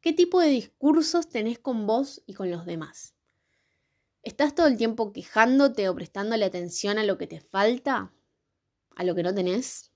qué 0.00 0.14
tipo 0.14 0.40
de 0.40 0.48
discursos 0.48 1.28
tenés 1.28 1.58
con 1.58 1.86
vos 1.86 2.22
y 2.24 2.32
con 2.32 2.50
los 2.50 2.64
demás. 2.64 3.14
¿Estás 4.22 4.54
todo 4.54 4.68
el 4.68 4.78
tiempo 4.78 5.12
quejándote 5.12 5.90
o 5.90 5.94
prestándole 5.94 6.46
atención 6.46 6.96
a 6.96 7.04
lo 7.04 7.18
que 7.18 7.26
te 7.26 7.40
falta? 7.40 8.10
¿A 8.98 9.04
lo 9.04 9.14
que 9.14 9.22
no 9.22 9.32
tenés? 9.32 9.92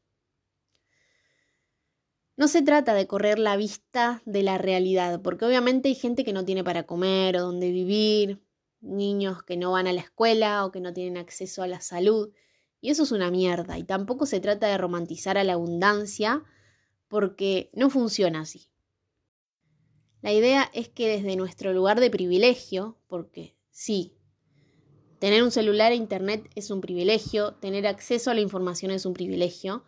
No 2.36 2.46
se 2.46 2.62
trata 2.62 2.94
de 2.94 3.08
correr 3.08 3.40
la 3.40 3.56
vista 3.56 4.22
de 4.26 4.44
la 4.44 4.58
realidad, 4.58 5.20
porque 5.22 5.44
obviamente 5.44 5.88
hay 5.88 5.96
gente 5.96 6.24
que 6.24 6.32
no 6.32 6.44
tiene 6.44 6.62
para 6.62 6.84
comer 6.84 7.36
o 7.36 7.42
donde 7.42 7.72
vivir, 7.72 8.40
niños 8.80 9.42
que 9.42 9.56
no 9.56 9.72
van 9.72 9.88
a 9.88 9.92
la 9.92 10.02
escuela 10.02 10.64
o 10.64 10.70
que 10.70 10.78
no 10.78 10.92
tienen 10.92 11.16
acceso 11.16 11.64
a 11.64 11.66
la 11.66 11.80
salud, 11.80 12.32
y 12.80 12.90
eso 12.90 13.02
es 13.02 13.10
una 13.10 13.32
mierda, 13.32 13.76
y 13.76 13.82
tampoco 13.82 14.24
se 14.24 14.38
trata 14.38 14.68
de 14.68 14.78
romantizar 14.78 15.36
a 15.36 15.42
la 15.42 15.54
abundancia, 15.54 16.44
porque 17.08 17.70
no 17.74 17.90
funciona 17.90 18.42
así. 18.42 18.70
La 20.20 20.32
idea 20.32 20.70
es 20.74 20.88
que 20.88 21.08
desde 21.08 21.34
nuestro 21.34 21.72
lugar 21.72 21.98
de 21.98 22.08
privilegio, 22.08 23.00
porque 23.08 23.56
sí, 23.72 24.16
tener 25.22 25.44
un 25.44 25.52
celular 25.52 25.92
e 25.92 25.94
internet 25.94 26.50
es 26.56 26.72
un 26.72 26.80
privilegio, 26.80 27.54
tener 27.54 27.86
acceso 27.86 28.32
a 28.32 28.34
la 28.34 28.40
información 28.40 28.90
es 28.90 29.06
un 29.06 29.14
privilegio, 29.14 29.84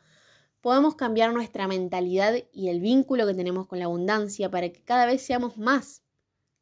podemos 0.60 0.94
cambiar 0.94 1.32
nuestra 1.32 1.66
mentalidad 1.66 2.36
y 2.52 2.68
el 2.68 2.78
vínculo 2.78 3.26
que 3.26 3.34
tenemos 3.34 3.66
con 3.66 3.80
la 3.80 3.86
abundancia 3.86 4.48
para 4.48 4.68
que 4.68 4.84
cada 4.84 5.06
vez 5.06 5.22
seamos 5.22 5.58
más 5.58 6.04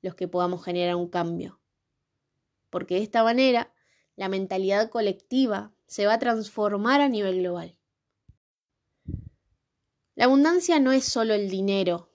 los 0.00 0.14
que 0.14 0.26
podamos 0.26 0.64
generar 0.64 0.94
un 0.94 1.10
cambio. 1.10 1.60
Porque 2.70 2.94
de 2.94 3.02
esta 3.02 3.22
manera 3.22 3.74
la 4.16 4.30
mentalidad 4.30 4.88
colectiva 4.88 5.74
se 5.86 6.06
va 6.06 6.14
a 6.14 6.18
transformar 6.18 7.02
a 7.02 7.10
nivel 7.10 7.40
global. 7.40 7.76
La 10.14 10.24
abundancia 10.24 10.80
no 10.80 10.92
es 10.92 11.04
solo 11.04 11.34
el 11.34 11.50
dinero, 11.50 12.08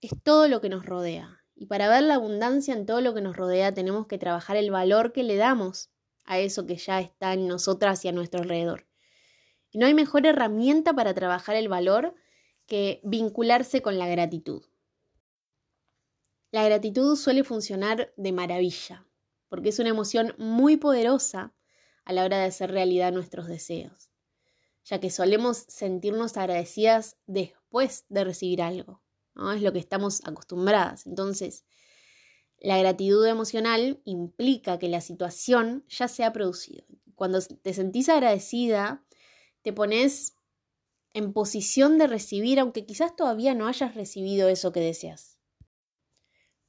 es 0.00 0.10
todo 0.24 0.48
lo 0.48 0.60
que 0.60 0.68
nos 0.68 0.84
rodea. 0.84 1.44
Y 1.54 1.66
para 1.66 1.88
ver 1.88 2.02
la 2.02 2.16
abundancia 2.16 2.74
en 2.74 2.86
todo 2.86 3.00
lo 3.00 3.14
que 3.14 3.20
nos 3.20 3.36
rodea 3.36 3.72
tenemos 3.72 4.08
que 4.08 4.18
trabajar 4.18 4.56
el 4.56 4.72
valor 4.72 5.12
que 5.12 5.22
le 5.22 5.36
damos 5.36 5.91
a 6.24 6.38
eso 6.38 6.66
que 6.66 6.76
ya 6.76 7.00
está 7.00 7.32
en 7.32 7.48
nosotras 7.48 8.04
y 8.04 8.08
a 8.08 8.12
nuestro 8.12 8.40
alrededor. 8.40 8.86
Y 9.70 9.78
no 9.78 9.86
hay 9.86 9.94
mejor 9.94 10.26
herramienta 10.26 10.92
para 10.92 11.14
trabajar 11.14 11.56
el 11.56 11.68
valor 11.68 12.14
que 12.66 13.00
vincularse 13.02 13.82
con 13.82 13.98
la 13.98 14.08
gratitud. 14.08 14.64
La 16.50 16.64
gratitud 16.64 17.16
suele 17.16 17.44
funcionar 17.44 18.12
de 18.16 18.32
maravilla, 18.32 19.06
porque 19.48 19.70
es 19.70 19.78
una 19.78 19.88
emoción 19.88 20.34
muy 20.38 20.76
poderosa 20.76 21.54
a 22.04 22.12
la 22.12 22.24
hora 22.24 22.38
de 22.38 22.46
hacer 22.46 22.70
realidad 22.70 23.12
nuestros 23.12 23.46
deseos 23.46 24.12
ya 24.84 25.00
que 25.00 25.10
solemos 25.10 25.58
sentirnos 25.68 26.36
agradecidas 26.36 27.16
después 27.26 28.04
de 28.08 28.24
recibir 28.24 28.62
algo, 28.62 29.02
¿no? 29.34 29.52
Es 29.52 29.62
lo 29.62 29.72
que 29.72 29.78
estamos 29.78 30.22
acostumbradas. 30.24 31.06
Entonces, 31.06 31.64
la 32.62 32.78
gratitud 32.78 33.26
emocional 33.26 34.00
implica 34.04 34.78
que 34.78 34.88
la 34.88 35.00
situación 35.00 35.84
ya 35.88 36.06
se 36.06 36.22
ha 36.22 36.32
producido. 36.32 36.84
Cuando 37.16 37.40
te 37.40 37.74
sentís 37.74 38.08
agradecida, 38.08 39.04
te 39.62 39.72
pones 39.72 40.36
en 41.12 41.32
posición 41.32 41.98
de 41.98 42.06
recibir, 42.06 42.60
aunque 42.60 42.86
quizás 42.86 43.16
todavía 43.16 43.54
no 43.54 43.66
hayas 43.66 43.96
recibido 43.96 44.48
eso 44.48 44.72
que 44.72 44.80
deseas. 44.80 45.38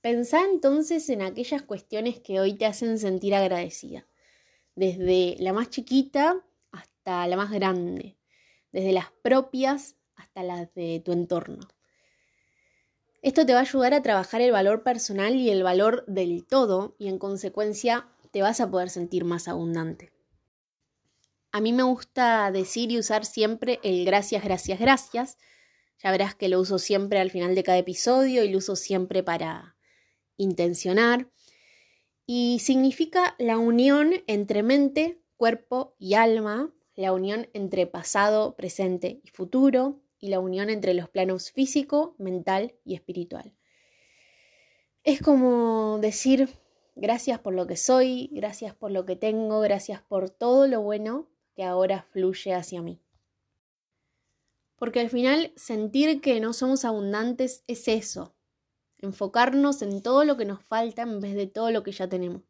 Pensá 0.01 0.43
entonces 0.43 1.07
en 1.09 1.21
aquellas 1.21 1.61
cuestiones 1.61 2.19
que 2.19 2.39
hoy 2.39 2.55
te 2.55 2.65
hacen 2.65 2.97
sentir 2.97 3.35
agradecida, 3.35 4.07
desde 4.75 5.37
la 5.39 5.53
más 5.53 5.69
chiquita 5.69 6.43
hasta 6.71 7.27
la 7.27 7.37
más 7.37 7.51
grande, 7.51 8.17
desde 8.71 8.93
las 8.93 9.11
propias 9.21 9.95
hasta 10.15 10.41
las 10.41 10.73
de 10.73 11.01
tu 11.05 11.11
entorno. 11.11 11.67
Esto 13.23 13.45
te 13.45 13.53
va 13.53 13.59
a 13.59 13.61
ayudar 13.61 13.93
a 13.93 14.01
trabajar 14.01 14.41
el 14.41 14.51
valor 14.51 14.83
personal 14.83 15.33
y 15.37 15.49
el 15.49 15.63
valor 15.63 16.03
del 16.07 16.45
todo 16.45 16.93
y 16.99 17.07
en 17.07 17.17
consecuencia 17.17 18.09
te 18.31 18.41
vas 18.41 18.59
a 18.59 18.69
poder 18.69 18.89
sentir 18.89 19.23
más 19.23 19.47
abundante. 19.47 20.11
A 21.53 21.61
mí 21.61 21.71
me 21.71 21.83
gusta 21.83 22.51
decir 22.51 22.91
y 22.91 22.99
usar 22.99 23.23
siempre 23.23 23.79
el 23.81 24.03
gracias, 24.03 24.43
gracias, 24.43 24.77
gracias, 24.77 25.37
Ya 26.03 26.11
verás 26.11 26.35
que 26.35 26.49
lo 26.49 26.59
uso 26.59 26.79
siempre 26.79 27.19
al 27.19 27.31
final 27.31 27.55
de 27.55 27.63
cada 27.63 27.77
episodio 27.77 28.43
y 28.43 28.49
lo 28.49 28.57
uso 28.57 28.75
siempre 28.75 29.23
para 29.23 29.77
intencionar. 30.35 31.31
Y 32.25 32.59
significa 32.59 33.35
la 33.39 33.57
unión 33.57 34.15
entre 34.27 34.63
mente, 34.63 35.21
cuerpo 35.37 35.95
y 35.97 36.15
alma, 36.15 36.73
la 36.95 37.13
unión 37.13 37.47
entre 37.53 37.87
pasado, 37.87 38.57
presente 38.57 39.21
y 39.23 39.29
futuro, 39.29 40.02
y 40.23 40.29
la 40.29 40.39
unión 40.39 40.69
entre 40.69 40.93
los 40.93 41.09
planos 41.09 41.51
físico, 41.51 42.15
mental 42.17 42.75
y 42.85 42.95
espiritual. 42.95 43.53
Es 45.03 45.21
como 45.21 45.99
decir 45.99 46.47
gracias 46.95 47.41
por 47.41 47.53
lo 47.53 47.67
que 47.67 47.75
soy, 47.75 48.29
gracias 48.31 48.73
por 48.73 48.89
lo 48.89 49.05
que 49.05 49.17
tengo, 49.17 49.59
gracias 49.59 50.01
por 50.01 50.29
todo 50.29 50.65
lo 50.65 50.79
bueno 50.79 51.27
que 51.57 51.65
ahora 51.65 52.03
fluye 52.13 52.53
hacia 52.53 52.81
mí. 52.81 53.01
Porque 54.77 55.01
al 55.01 55.09
final 55.09 55.51
sentir 55.57 56.21
que 56.21 56.39
no 56.39 56.53
somos 56.53 56.85
abundantes 56.85 57.65
es 57.67 57.89
eso, 57.89 58.33
enfocarnos 58.99 59.81
en 59.81 60.01
todo 60.01 60.23
lo 60.23 60.37
que 60.37 60.45
nos 60.45 60.63
falta 60.63 61.01
en 61.01 61.19
vez 61.19 61.35
de 61.35 61.47
todo 61.47 61.69
lo 61.69 61.83
que 61.83 61.91
ya 61.91 62.07
tenemos. 62.07 62.43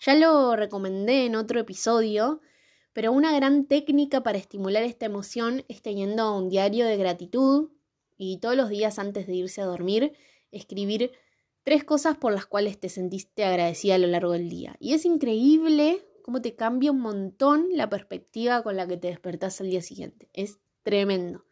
Ya 0.00 0.14
lo 0.14 0.54
recomendé 0.54 1.24
en 1.24 1.34
otro 1.34 1.60
episodio, 1.60 2.42
pero 2.98 3.12
una 3.12 3.32
gran 3.32 3.66
técnica 3.66 4.24
para 4.24 4.38
estimular 4.38 4.82
esta 4.82 5.06
emoción 5.06 5.64
es 5.68 5.82
teniendo 5.82 6.36
un 6.36 6.48
diario 6.48 6.84
de 6.84 6.96
gratitud 6.96 7.70
y 8.16 8.38
todos 8.38 8.56
los 8.56 8.70
días 8.70 8.98
antes 8.98 9.28
de 9.28 9.34
irse 9.34 9.60
a 9.60 9.66
dormir 9.66 10.14
escribir 10.50 11.12
tres 11.62 11.84
cosas 11.84 12.16
por 12.16 12.32
las 12.32 12.46
cuales 12.46 12.80
te 12.80 12.88
sentiste 12.88 13.44
agradecida 13.44 13.94
a 13.94 13.98
lo 13.98 14.08
largo 14.08 14.32
del 14.32 14.50
día. 14.50 14.74
Y 14.80 14.94
es 14.94 15.04
increíble 15.04 16.08
cómo 16.24 16.42
te 16.42 16.56
cambia 16.56 16.90
un 16.90 16.98
montón 16.98 17.68
la 17.70 17.88
perspectiva 17.88 18.64
con 18.64 18.74
la 18.74 18.88
que 18.88 18.96
te 18.96 19.06
despertás 19.06 19.60
al 19.60 19.70
día 19.70 19.80
siguiente. 19.80 20.28
Es 20.32 20.58
tremendo. 20.82 21.44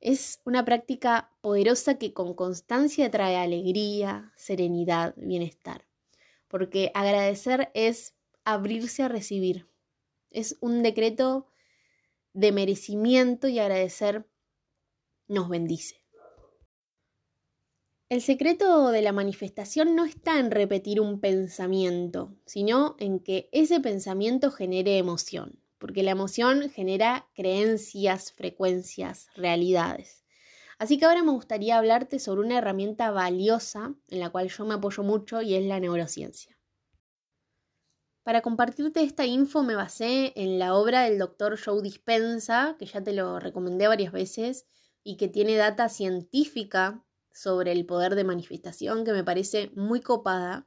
Es 0.00 0.40
una 0.46 0.64
práctica 0.64 1.30
poderosa 1.42 1.98
que 1.98 2.14
con 2.14 2.32
constancia 2.32 3.10
trae 3.10 3.36
alegría, 3.36 4.32
serenidad, 4.34 5.12
bienestar. 5.18 5.84
Porque 6.48 6.90
agradecer 6.94 7.70
es 7.74 8.14
abrirse 8.46 9.02
a 9.02 9.08
recibir. 9.08 9.68
Es 10.30 10.56
un 10.60 10.82
decreto 10.82 11.46
de 12.32 12.52
merecimiento 12.52 13.48
y 13.48 13.58
agradecer 13.58 14.26
nos 15.28 15.48
bendice. 15.48 16.02
El 18.08 18.22
secreto 18.22 18.90
de 18.90 19.02
la 19.02 19.10
manifestación 19.10 19.96
no 19.96 20.04
está 20.04 20.38
en 20.38 20.52
repetir 20.52 21.00
un 21.00 21.18
pensamiento, 21.18 22.36
sino 22.46 22.94
en 23.00 23.18
que 23.18 23.48
ese 23.50 23.80
pensamiento 23.80 24.52
genere 24.52 24.98
emoción, 24.98 25.58
porque 25.78 26.04
la 26.04 26.12
emoción 26.12 26.70
genera 26.70 27.26
creencias, 27.34 28.30
frecuencias, 28.30 29.26
realidades. 29.34 30.24
Así 30.78 30.98
que 30.98 31.06
ahora 31.06 31.24
me 31.24 31.32
gustaría 31.32 31.78
hablarte 31.78 32.20
sobre 32.20 32.42
una 32.42 32.58
herramienta 32.58 33.10
valiosa 33.10 33.94
en 34.08 34.20
la 34.20 34.30
cual 34.30 34.50
yo 34.50 34.64
me 34.64 34.74
apoyo 34.74 35.02
mucho 35.02 35.42
y 35.42 35.54
es 35.54 35.64
la 35.64 35.80
neurociencia. 35.80 36.55
Para 38.26 38.42
compartirte 38.42 39.04
esta 39.04 39.24
info 39.24 39.62
me 39.62 39.76
basé 39.76 40.32
en 40.34 40.58
la 40.58 40.74
obra 40.74 41.02
del 41.02 41.16
doctor 41.16 41.56
Joe 41.64 41.80
Dispensa, 41.80 42.74
que 42.76 42.84
ya 42.84 43.00
te 43.00 43.12
lo 43.12 43.38
recomendé 43.38 43.86
varias 43.86 44.10
veces 44.10 44.66
y 45.04 45.16
que 45.16 45.28
tiene 45.28 45.54
data 45.54 45.88
científica 45.88 47.04
sobre 47.32 47.70
el 47.70 47.86
poder 47.86 48.16
de 48.16 48.24
manifestación 48.24 49.04
que 49.04 49.12
me 49.12 49.22
parece 49.22 49.70
muy 49.76 50.00
copada. 50.00 50.66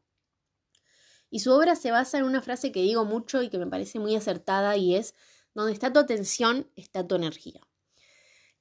Y 1.29 1.39
su 1.41 1.51
obra 1.51 1.75
se 1.75 1.91
basa 1.91 2.17
en 2.17 2.23
una 2.23 2.41
frase 2.41 2.71
que 2.71 2.81
digo 2.81 3.03
mucho 3.03 3.43
y 3.43 3.49
que 3.49 3.57
me 3.57 3.67
parece 3.67 3.99
muy 3.99 4.15
acertada 4.15 4.77
y 4.77 4.95
es, 4.95 5.13
donde 5.53 5.73
está 5.73 5.91
tu 5.91 5.99
atención, 5.99 6.71
está 6.77 7.05
tu 7.05 7.15
energía. 7.15 7.59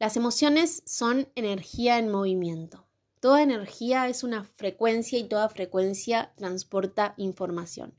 Las 0.00 0.16
emociones 0.16 0.82
son 0.86 1.30
energía 1.36 2.00
en 2.00 2.10
movimiento. 2.10 2.88
Toda 3.20 3.42
energía 3.42 4.08
es 4.08 4.24
una 4.24 4.42
frecuencia 4.42 5.20
y 5.20 5.28
toda 5.28 5.48
frecuencia 5.50 6.32
transporta 6.34 7.14
información. 7.16 7.97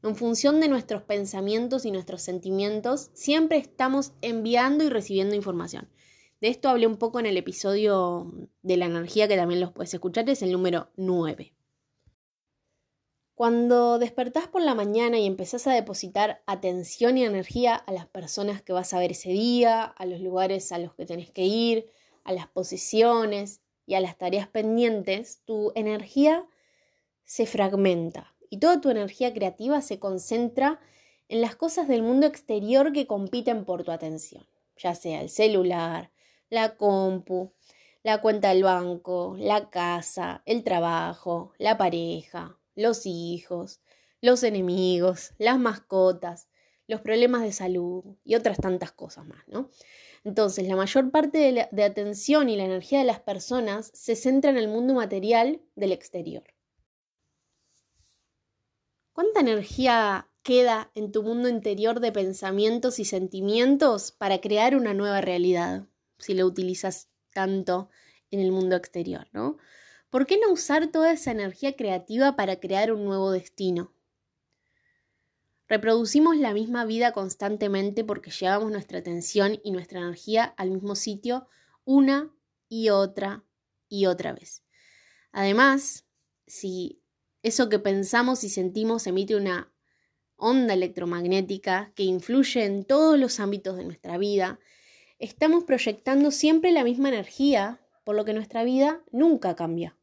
En 0.00 0.14
función 0.14 0.60
de 0.60 0.68
nuestros 0.68 1.02
pensamientos 1.02 1.84
y 1.84 1.90
nuestros 1.90 2.22
sentimientos, 2.22 3.10
siempre 3.14 3.58
estamos 3.58 4.12
enviando 4.22 4.84
y 4.84 4.90
recibiendo 4.90 5.34
información. 5.34 5.88
De 6.40 6.48
esto 6.48 6.68
hablé 6.68 6.86
un 6.86 6.98
poco 6.98 7.18
en 7.18 7.26
el 7.26 7.36
episodio 7.36 8.32
de 8.62 8.76
la 8.76 8.86
energía 8.86 9.26
que 9.26 9.36
también 9.36 9.60
los 9.60 9.72
puedes 9.72 9.92
escuchar, 9.92 10.30
es 10.30 10.40
el 10.42 10.52
número 10.52 10.88
9. 10.96 11.52
Cuando 13.34 13.98
despertás 13.98 14.46
por 14.46 14.62
la 14.62 14.76
mañana 14.76 15.18
y 15.18 15.26
empezás 15.26 15.66
a 15.66 15.72
depositar 15.72 16.42
atención 16.46 17.18
y 17.18 17.24
energía 17.24 17.74
a 17.74 17.92
las 17.92 18.06
personas 18.06 18.62
que 18.62 18.72
vas 18.72 18.94
a 18.94 19.00
ver 19.00 19.12
ese 19.12 19.30
día, 19.30 19.82
a 19.82 20.06
los 20.06 20.20
lugares 20.20 20.70
a 20.70 20.78
los 20.78 20.94
que 20.94 21.06
tenés 21.06 21.32
que 21.32 21.44
ir, 21.44 21.90
a 22.22 22.32
las 22.32 22.46
posiciones 22.46 23.62
y 23.84 23.94
a 23.94 24.00
las 24.00 24.16
tareas 24.16 24.46
pendientes, 24.46 25.42
tu 25.44 25.72
energía 25.74 26.46
se 27.24 27.46
fragmenta 27.46 28.37
y 28.50 28.58
toda 28.58 28.80
tu 28.80 28.90
energía 28.90 29.32
creativa 29.32 29.80
se 29.80 29.98
concentra 29.98 30.80
en 31.28 31.40
las 31.40 31.56
cosas 31.56 31.88
del 31.88 32.02
mundo 32.02 32.26
exterior 32.26 32.92
que 32.92 33.06
compiten 33.06 33.64
por 33.64 33.84
tu 33.84 33.90
atención, 33.90 34.46
ya 34.76 34.94
sea 34.94 35.20
el 35.20 35.28
celular, 35.28 36.10
la 36.50 36.76
compu, 36.76 37.52
la 38.02 38.20
cuenta 38.20 38.48
del 38.50 38.62
banco, 38.62 39.36
la 39.38 39.68
casa, 39.70 40.42
el 40.46 40.64
trabajo, 40.64 41.52
la 41.58 41.76
pareja, 41.76 42.58
los 42.74 43.04
hijos, 43.04 43.80
los 44.20 44.42
enemigos, 44.42 45.34
las 45.38 45.58
mascotas, 45.58 46.48
los 46.86 47.00
problemas 47.02 47.42
de 47.42 47.52
salud 47.52 48.04
y 48.24 48.34
otras 48.34 48.56
tantas 48.56 48.92
cosas 48.92 49.26
más, 49.26 49.46
¿no? 49.46 49.70
Entonces, 50.24 50.66
la 50.66 50.76
mayor 50.76 51.10
parte 51.10 51.38
de, 51.38 51.68
de, 51.70 51.84
atención 51.84 52.48
y 52.48 52.56
la 52.56 52.64
energía 52.64 52.98
de 52.98 53.04
las 53.04 53.20
personas 53.20 53.90
se 53.94 54.16
centra 54.16 54.50
en 54.50 54.56
el 54.56 54.68
mundo 54.68 54.94
material 54.94 55.60
del 55.76 55.92
exterior. 55.92 56.44
¿Cuánta 59.18 59.40
energía 59.40 60.28
queda 60.44 60.92
en 60.94 61.10
tu 61.10 61.24
mundo 61.24 61.48
interior 61.48 61.98
de 61.98 62.12
pensamientos 62.12 63.00
y 63.00 63.04
sentimientos 63.04 64.12
para 64.12 64.40
crear 64.40 64.76
una 64.76 64.94
nueva 64.94 65.20
realidad? 65.20 65.88
si 66.18 66.34
lo 66.34 66.46
utilizas 66.46 67.08
tanto 67.32 67.90
en 68.30 68.38
el 68.38 68.52
mundo 68.52 68.76
exterior, 68.76 69.26
¿no? 69.32 69.56
¿Por 70.08 70.24
qué 70.24 70.38
no 70.38 70.52
usar 70.52 70.92
toda 70.92 71.10
esa 71.10 71.32
energía 71.32 71.74
creativa 71.74 72.36
para 72.36 72.60
crear 72.60 72.92
un 72.92 73.04
nuevo 73.04 73.32
destino? 73.32 73.92
Reproducimos 75.66 76.36
la 76.36 76.52
misma 76.52 76.84
vida 76.84 77.10
constantemente 77.10 78.04
porque 78.04 78.30
llevamos 78.30 78.70
nuestra 78.70 79.00
atención 79.00 79.58
y 79.64 79.72
nuestra 79.72 79.98
energía 79.98 80.44
al 80.56 80.70
mismo 80.70 80.94
sitio 80.94 81.48
una 81.84 82.32
y 82.68 82.90
otra 82.90 83.42
y 83.88 84.06
otra 84.06 84.32
vez. 84.32 84.62
Además, 85.32 86.06
si 86.46 87.02
eso 87.42 87.68
que 87.68 87.78
pensamos 87.78 88.44
y 88.44 88.48
sentimos 88.48 89.06
emite 89.06 89.36
una 89.36 89.72
onda 90.36 90.74
electromagnética 90.74 91.92
que 91.94 92.04
influye 92.04 92.64
en 92.64 92.84
todos 92.84 93.18
los 93.18 93.40
ámbitos 93.40 93.76
de 93.76 93.84
nuestra 93.84 94.18
vida, 94.18 94.58
estamos 95.18 95.64
proyectando 95.64 96.30
siempre 96.30 96.72
la 96.72 96.84
misma 96.84 97.08
energía, 97.08 97.80
por 98.04 98.16
lo 98.16 98.24
que 98.24 98.34
nuestra 98.34 98.64
vida 98.64 99.02
nunca 99.10 99.56
cambia. 99.56 99.96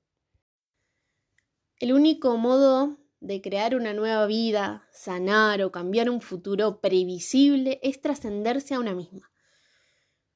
El 1.79 1.93
único 1.93 2.37
modo 2.37 2.97
de 3.19 3.41
crear 3.41 3.75
una 3.75 3.93
nueva 3.93 4.25
vida, 4.27 4.87
sanar 4.91 5.61
o 5.63 5.71
cambiar 5.71 6.09
un 6.09 6.21
futuro 6.21 6.79
previsible 6.79 7.79
es 7.81 8.01
trascenderse 8.01 8.75
a 8.75 8.79
una 8.79 8.93
misma. 8.93 9.31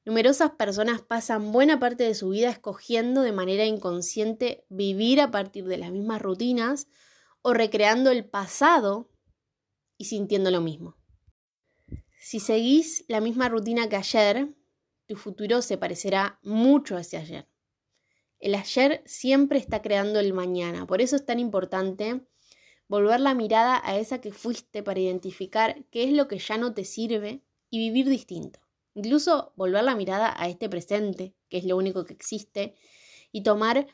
Numerosas 0.04 0.52
personas 0.52 1.02
pasan 1.02 1.52
buena 1.52 1.78
parte 1.78 2.04
de 2.04 2.14
su 2.14 2.30
vida 2.30 2.48
escogiendo 2.48 3.20
de 3.20 3.32
manera 3.32 3.66
inconsciente 3.66 4.64
vivir 4.70 5.20
a 5.20 5.30
partir 5.30 5.66
de 5.66 5.76
las 5.76 5.92
mismas 5.92 6.22
rutinas 6.22 6.88
o 7.42 7.52
recreando 7.52 8.10
el 8.10 8.24
pasado 8.24 9.10
y 9.98 10.06
sintiendo 10.06 10.50
lo 10.50 10.62
mismo. 10.62 10.96
Si 12.18 12.40
seguís 12.40 13.04
la 13.08 13.20
misma 13.20 13.50
rutina 13.50 13.88
que 13.88 13.96
ayer, 13.96 14.48
tu 15.06 15.16
futuro 15.16 15.60
se 15.60 15.76
parecerá 15.76 16.38
mucho 16.42 16.96
a 16.96 17.02
ese 17.02 17.18
ayer. 17.18 17.48
El 18.38 18.54
ayer 18.54 19.02
siempre 19.04 19.58
está 19.58 19.82
creando 19.82 20.18
el 20.18 20.32
mañana, 20.32 20.86
por 20.86 21.02
eso 21.02 21.16
es 21.16 21.26
tan 21.26 21.38
importante 21.38 22.22
volver 22.88 23.20
la 23.20 23.34
mirada 23.34 23.82
a 23.84 23.98
esa 23.98 24.22
que 24.22 24.32
fuiste 24.32 24.82
para 24.82 25.00
identificar 25.00 25.84
qué 25.90 26.04
es 26.04 26.12
lo 26.12 26.26
que 26.26 26.38
ya 26.38 26.56
no 26.56 26.72
te 26.72 26.84
sirve 26.84 27.42
y 27.68 27.78
vivir 27.78 28.08
distinto. 28.08 28.60
Incluso 28.94 29.52
volver 29.56 29.84
la 29.84 29.94
mirada 29.94 30.34
a 30.36 30.48
este 30.48 30.68
presente, 30.68 31.34
que 31.48 31.58
es 31.58 31.64
lo 31.64 31.76
único 31.76 32.04
que 32.04 32.12
existe, 32.12 32.74
y 33.32 33.42
tomar 33.42 33.86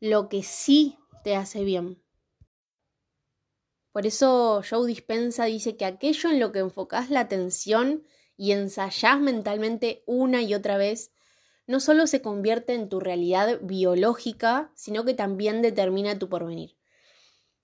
lo 0.00 0.28
que 0.28 0.42
sí 0.42 0.98
te 1.22 1.36
hace 1.36 1.64
bien. 1.64 2.02
Por 3.92 4.06
eso 4.06 4.62
Joe 4.68 4.86
Dispensa 4.86 5.44
dice 5.44 5.76
que 5.76 5.84
aquello 5.84 6.30
en 6.30 6.40
lo 6.40 6.50
que 6.50 6.60
enfocas 6.60 7.10
la 7.10 7.20
atención 7.20 8.04
y 8.36 8.52
ensayás 8.52 9.20
mentalmente 9.20 10.02
una 10.06 10.42
y 10.42 10.54
otra 10.54 10.78
vez, 10.78 11.12
no 11.66 11.78
solo 11.78 12.06
se 12.06 12.22
convierte 12.22 12.74
en 12.74 12.88
tu 12.88 13.00
realidad 13.00 13.60
biológica, 13.62 14.72
sino 14.74 15.04
que 15.04 15.14
también 15.14 15.62
determina 15.62 16.18
tu 16.18 16.28
porvenir. 16.28 16.76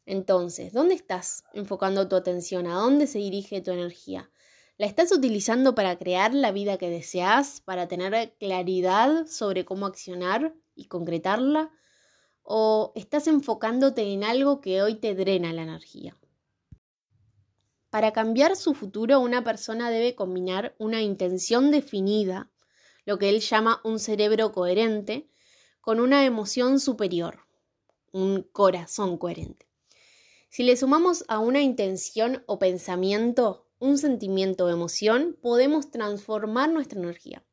Entonces, 0.06 0.72
¿dónde 0.72 0.94
estás 0.94 1.44
enfocando 1.52 2.08
tu 2.08 2.16
atención? 2.16 2.66
¿A 2.66 2.74
dónde 2.74 3.06
se 3.06 3.18
dirige 3.18 3.60
tu 3.60 3.72
energía? 3.72 4.30
¿La 4.78 4.86
estás 4.86 5.10
utilizando 5.10 5.74
para 5.74 5.98
crear 5.98 6.32
la 6.32 6.52
vida 6.52 6.78
que 6.78 6.88
deseas, 6.88 7.60
para 7.60 7.88
tener 7.88 8.32
claridad 8.38 9.26
sobre 9.26 9.64
cómo 9.64 9.86
accionar 9.86 10.54
y 10.76 10.84
concretarla? 10.84 11.72
¿O 12.44 12.92
estás 12.94 13.26
enfocándote 13.26 14.12
en 14.12 14.22
algo 14.22 14.60
que 14.60 14.80
hoy 14.80 14.94
te 14.94 15.16
drena 15.16 15.52
la 15.52 15.62
energía? 15.62 16.16
Para 17.90 18.12
cambiar 18.12 18.54
su 18.54 18.72
futuro, 18.72 19.18
una 19.18 19.42
persona 19.42 19.90
debe 19.90 20.14
combinar 20.14 20.76
una 20.78 21.02
intención 21.02 21.72
definida, 21.72 22.48
lo 23.04 23.18
que 23.18 23.30
él 23.30 23.40
llama 23.40 23.80
un 23.82 23.98
cerebro 23.98 24.52
coherente, 24.52 25.28
con 25.80 25.98
una 25.98 26.24
emoción 26.24 26.78
superior, 26.78 27.40
un 28.12 28.44
corazón 28.44 29.18
coherente. 29.18 29.66
Si 30.50 30.62
le 30.62 30.76
sumamos 30.76 31.24
a 31.26 31.40
una 31.40 31.62
intención 31.62 32.44
o 32.46 32.60
pensamiento 32.60 33.67
un 33.78 33.98
sentimiento 33.98 34.66
o 34.66 34.68
emoción, 34.68 35.36
podemos 35.40 35.90
transformar 35.90 36.70
nuestra 36.70 36.98
energía. 36.98 37.44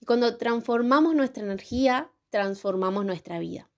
Y 0.00 0.06
cuando 0.06 0.36
transformamos 0.36 1.14
nuestra 1.14 1.42
energía, 1.42 2.10
transformamos 2.30 3.04
nuestra 3.04 3.38
vida. 3.38 3.70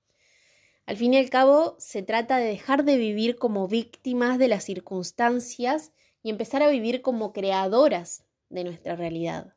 Al 0.87 0.96
fin 0.96 1.14
y 1.14 1.18
al 1.18 1.29
cabo, 1.29 1.77
se 1.79 2.03
trata 2.03 2.38
de 2.38 2.46
dejar 2.46 2.85
de 2.85 2.96
vivir 2.96 3.37
como 3.37 3.68
víctimas 3.68 4.38
de 4.38 4.48
las 4.48 4.64
circunstancias 4.64 5.92
y 6.22 6.31
empezar 6.31 6.62
a 6.62 6.70
vivir 6.70 7.03
como 7.03 7.33
creadoras 7.33 8.24
de 8.48 8.64
nuestra 8.64 8.96
realidad. 8.96 9.55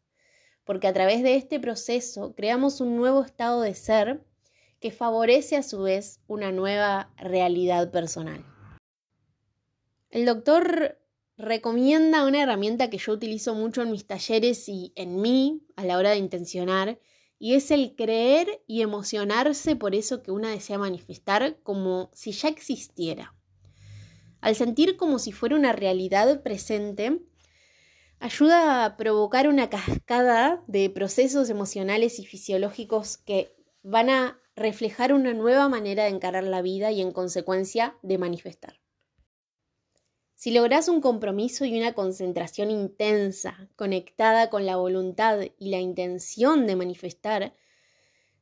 Porque 0.65 0.87
a 0.87 0.93
través 0.93 1.23
de 1.23 1.35
este 1.35 1.59
proceso 1.59 2.35
creamos 2.35 2.81
un 2.81 2.97
nuevo 2.97 3.23
estado 3.23 3.61
de 3.61 3.73
ser 3.73 4.25
que 4.79 4.91
favorece 4.91 5.55
a 5.55 5.63
su 5.63 5.83
vez 5.83 6.19
una 6.27 6.51
nueva 6.51 7.13
realidad 7.17 7.91
personal. 7.91 8.45
El 10.09 10.25
doctor 10.25 11.00
recomienda 11.41 12.25
una 12.25 12.43
herramienta 12.43 12.89
que 12.89 12.97
yo 12.97 13.13
utilizo 13.13 13.55
mucho 13.55 13.81
en 13.81 13.91
mis 13.91 14.05
talleres 14.05 14.69
y 14.69 14.93
en 14.95 15.19
mí 15.19 15.63
a 15.75 15.83
la 15.83 15.97
hora 15.97 16.11
de 16.11 16.17
intencionar, 16.17 16.99
y 17.39 17.55
es 17.55 17.71
el 17.71 17.95
creer 17.95 18.61
y 18.67 18.81
emocionarse 18.81 19.75
por 19.75 19.95
eso 19.95 20.21
que 20.21 20.31
una 20.31 20.51
desea 20.51 20.77
manifestar 20.77 21.57
como 21.63 22.11
si 22.13 22.31
ya 22.31 22.49
existiera. 22.49 23.33
Al 24.41 24.55
sentir 24.55 24.95
como 24.95 25.17
si 25.17 25.31
fuera 25.31 25.55
una 25.55 25.73
realidad 25.73 26.43
presente, 26.43 27.19
ayuda 28.19 28.85
a 28.85 28.97
provocar 28.97 29.47
una 29.47 29.69
cascada 29.69 30.63
de 30.67 30.89
procesos 30.89 31.49
emocionales 31.49 32.19
y 32.19 32.25
fisiológicos 32.25 33.17
que 33.17 33.55
van 33.81 34.09
a 34.11 34.39
reflejar 34.55 35.13
una 35.13 35.33
nueva 35.33 35.67
manera 35.69 36.03
de 36.03 36.09
encarar 36.09 36.43
la 36.43 36.61
vida 36.61 36.91
y 36.91 37.01
en 37.01 37.11
consecuencia 37.11 37.97
de 38.03 38.17
manifestar. 38.19 38.80
Si 40.41 40.49
logras 40.49 40.87
un 40.87 41.01
compromiso 41.01 41.65
y 41.65 41.77
una 41.77 41.93
concentración 41.93 42.71
intensa, 42.71 43.69
conectada 43.75 44.49
con 44.49 44.65
la 44.65 44.75
voluntad 44.75 45.39
y 45.59 45.69
la 45.69 45.79
intención 45.79 46.65
de 46.65 46.75
manifestar, 46.75 47.53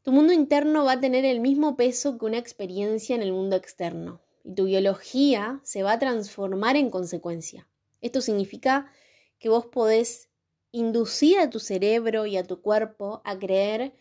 tu 0.01 0.13
mundo 0.13 0.31
interno 0.31 0.85
va 0.85 0.93
a 0.93 0.99
tener 1.01 1.25
el 1.25 1.41
mismo 1.41 1.75
peso 1.75 2.17
que 2.17 2.25
una 2.25 2.38
experiencia 2.38 3.17
en 3.17 3.21
el 3.21 3.33
mundo 3.33 3.57
externo 3.57 4.21
y 4.45 4.53
tu 4.53 4.63
biología 4.63 5.59
se 5.65 5.83
va 5.83 5.91
a 5.91 5.99
transformar 5.99 6.77
en 6.77 6.89
consecuencia. 6.89 7.67
Esto 7.99 8.21
significa 8.21 8.89
que 9.38 9.49
vos 9.49 9.65
podés 9.65 10.29
inducir 10.71 11.38
a 11.39 11.49
tu 11.49 11.59
cerebro 11.59 12.25
y 12.25 12.38
a 12.38 12.45
tu 12.45 12.62
cuerpo 12.62 13.21
a 13.25 13.38
creer 13.38 13.91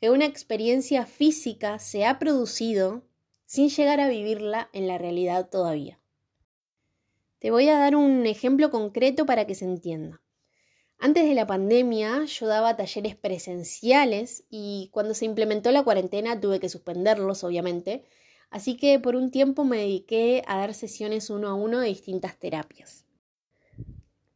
que 0.00 0.08
una 0.08 0.24
experiencia 0.24 1.04
física 1.04 1.78
se 1.78 2.06
ha 2.06 2.18
producido 2.18 3.02
sin 3.44 3.68
llegar 3.68 4.00
a 4.00 4.08
vivirla 4.08 4.70
en 4.72 4.88
la 4.88 4.96
realidad 4.96 5.50
todavía. 5.50 6.01
Te 7.42 7.50
voy 7.50 7.68
a 7.68 7.76
dar 7.76 7.96
un 7.96 8.24
ejemplo 8.24 8.70
concreto 8.70 9.26
para 9.26 9.48
que 9.48 9.56
se 9.56 9.64
entienda. 9.64 10.22
Antes 10.96 11.24
de 11.24 11.34
la 11.34 11.44
pandemia 11.44 12.24
yo 12.24 12.46
daba 12.46 12.76
talleres 12.76 13.16
presenciales 13.16 14.44
y 14.48 14.90
cuando 14.92 15.12
se 15.12 15.24
implementó 15.24 15.72
la 15.72 15.82
cuarentena 15.82 16.40
tuve 16.40 16.60
que 16.60 16.68
suspenderlos, 16.68 17.42
obviamente, 17.42 18.04
así 18.50 18.76
que 18.76 19.00
por 19.00 19.16
un 19.16 19.32
tiempo 19.32 19.64
me 19.64 19.78
dediqué 19.78 20.44
a 20.46 20.58
dar 20.58 20.72
sesiones 20.72 21.30
uno 21.30 21.48
a 21.48 21.54
uno 21.54 21.80
de 21.80 21.88
distintas 21.88 22.38
terapias. 22.38 23.06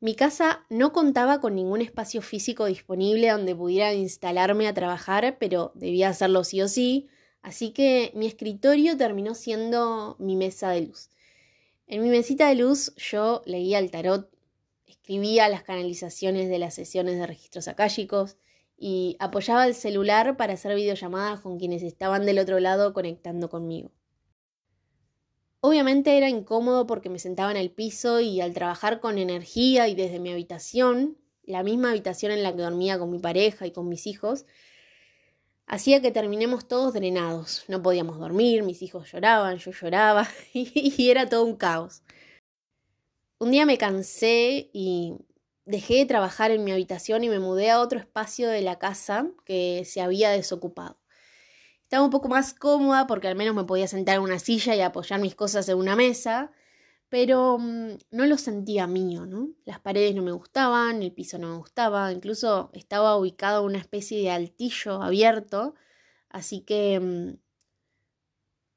Mi 0.01 0.17
casa 0.17 0.67
no 0.69 0.93
contaba 0.93 1.41
con 1.41 1.55
ningún 1.55 1.83
espacio 1.83 2.23
físico 2.23 2.67
disponible 2.67 3.31
donde 3.31 3.55
pudiera 3.55 3.95
instalarme 3.95 4.67
a 4.67 4.75
trabajar, 4.75 5.37
pero 5.39 5.71
debía 5.77 6.09
hacerlo 6.09 6.43
sí 6.43 6.61
o 6.61 6.67
sí, 6.67 7.07
así 7.41 7.71
que 7.71 8.11
mi 8.17 8.27
escritorio 8.27 8.97
terminó 8.97 9.37
siendo 9.37 10.17
mi 10.19 10.35
mesa 10.35 10.71
de 10.71 10.81
luz. 10.89 11.11
En 11.89 12.03
mi 12.03 12.09
mesita 12.09 12.49
de 12.49 12.57
luz 12.57 12.93
yo 12.97 13.43
leía 13.47 13.79
el 13.79 13.93
tarot, 13.93 14.29
escribía 14.87 15.49
las 15.49 15.63
canalizaciones 15.63 16.49
de 16.49 16.59
las 16.59 16.75
sesiones 16.75 17.17
de 17.17 17.29
registros 17.29 17.69
akáshicos 17.69 18.39
y 18.77 19.17
apoyaba 19.21 19.65
el 19.69 19.75
celular 19.75 20.37
para 20.37 20.55
hacer 20.55 20.75
videollamadas 20.75 21.41
con 21.41 21.61
quienes 21.61 21.85
estaban 21.85 22.27
del 22.27 22.41
otro 22.41 22.59
lado 22.59 22.93
conectando 22.93 23.49
conmigo. 23.49 23.93
Obviamente 25.61 26.17
era 26.17 26.29
incómodo 26.29 26.89
porque 26.89 27.09
me 27.09 27.21
sentaba 27.21 27.53
en 27.53 27.57
el 27.57 27.71
piso 27.71 28.19
y 28.21 28.41
al 28.41 28.53
trabajar 28.53 28.99
con 28.99 29.17
energía 29.17 29.87
y 29.87 29.95
desde 29.95 30.19
mi 30.19 30.33
habitación, 30.33 31.17
la 31.45 31.63
misma 31.63 31.91
habitación 31.91 32.33
en 32.33 32.43
la 32.43 32.55
que 32.55 32.63
dormía 32.63 32.99
con 32.99 33.13
mi 33.13 33.21
pareja 33.21 33.65
y 33.65 33.71
con 33.71 33.89
mis 33.89 34.09
hijos, 34.09 34.45
hacía 35.67 36.01
que 36.01 36.11
terminemos 36.11 36.67
todos 36.69 36.95
drenados. 36.95 37.65
No 37.69 37.83
podíamos 37.83 38.19
dormir, 38.19 38.63
mis 38.63 38.83
hijos 38.83 39.11
lloraban, 39.13 39.59
yo 39.59 39.73
lloraba 39.73 40.29
y, 40.53 41.11
era 41.11 41.29
todo 41.29 41.45
un 41.45 41.57
caos. 41.57 42.03
Un 43.39 43.51
día 43.51 43.67
me 43.67 43.79
cansé 43.79 44.71
y 44.73 45.19
dejé 45.67 45.97
de 45.97 46.07
trabajar 46.07 46.51
en 46.51 46.65
mi 46.65 46.73
habitación 46.73 47.25
y 47.25 47.29
me 47.29 47.41
mudé 47.41 47.71
a 47.71 47.81
otro 47.81 47.99
espacio 47.99 48.49
de 48.49 48.63
la 48.63 48.79
casa 48.79 49.29
que 49.45 49.85
se 49.85 50.01
había 50.01 50.31
desocupado. 50.31 50.99
Estaba 51.83 52.05
un 52.05 52.11
poco 52.11 52.29
más 52.29 52.55
cómoda 52.55 53.07
porque 53.07 53.29
al 53.29 53.37
menos 53.37 53.55
me 53.55 53.65
podía 53.65 53.87
sentar 53.87 54.17
en 54.17 54.23
una 54.23 54.39
silla 54.39 54.75
y 54.75 54.81
apoyar 54.81 55.21
mis 55.21 55.35
cosas 55.35 55.69
en 55.69 55.79
una 55.79 55.97
mesa, 55.97 56.51
pero 57.17 57.57
mm, 57.59 57.97
no 58.11 58.27
lo 58.27 58.37
sentía 58.37 58.87
mío, 58.87 59.25
¿no? 59.25 59.49
Las 59.65 59.81
paredes 59.81 60.15
no 60.15 60.21
me 60.21 60.33
gustaban, 60.33 61.03
el 61.03 61.13
piso 61.13 61.39
no 61.39 61.49
me 61.49 61.57
gustaba, 61.57 62.13
incluso 62.13 62.69
estaba 62.75 63.17
ubicado 63.17 63.65
una 63.65 63.79
especie 63.79 64.21
de 64.21 64.31
altillo 64.31 65.01
abierto, 65.01 65.75
así 66.29 66.61
que 66.61 67.01
mm, 67.01 67.39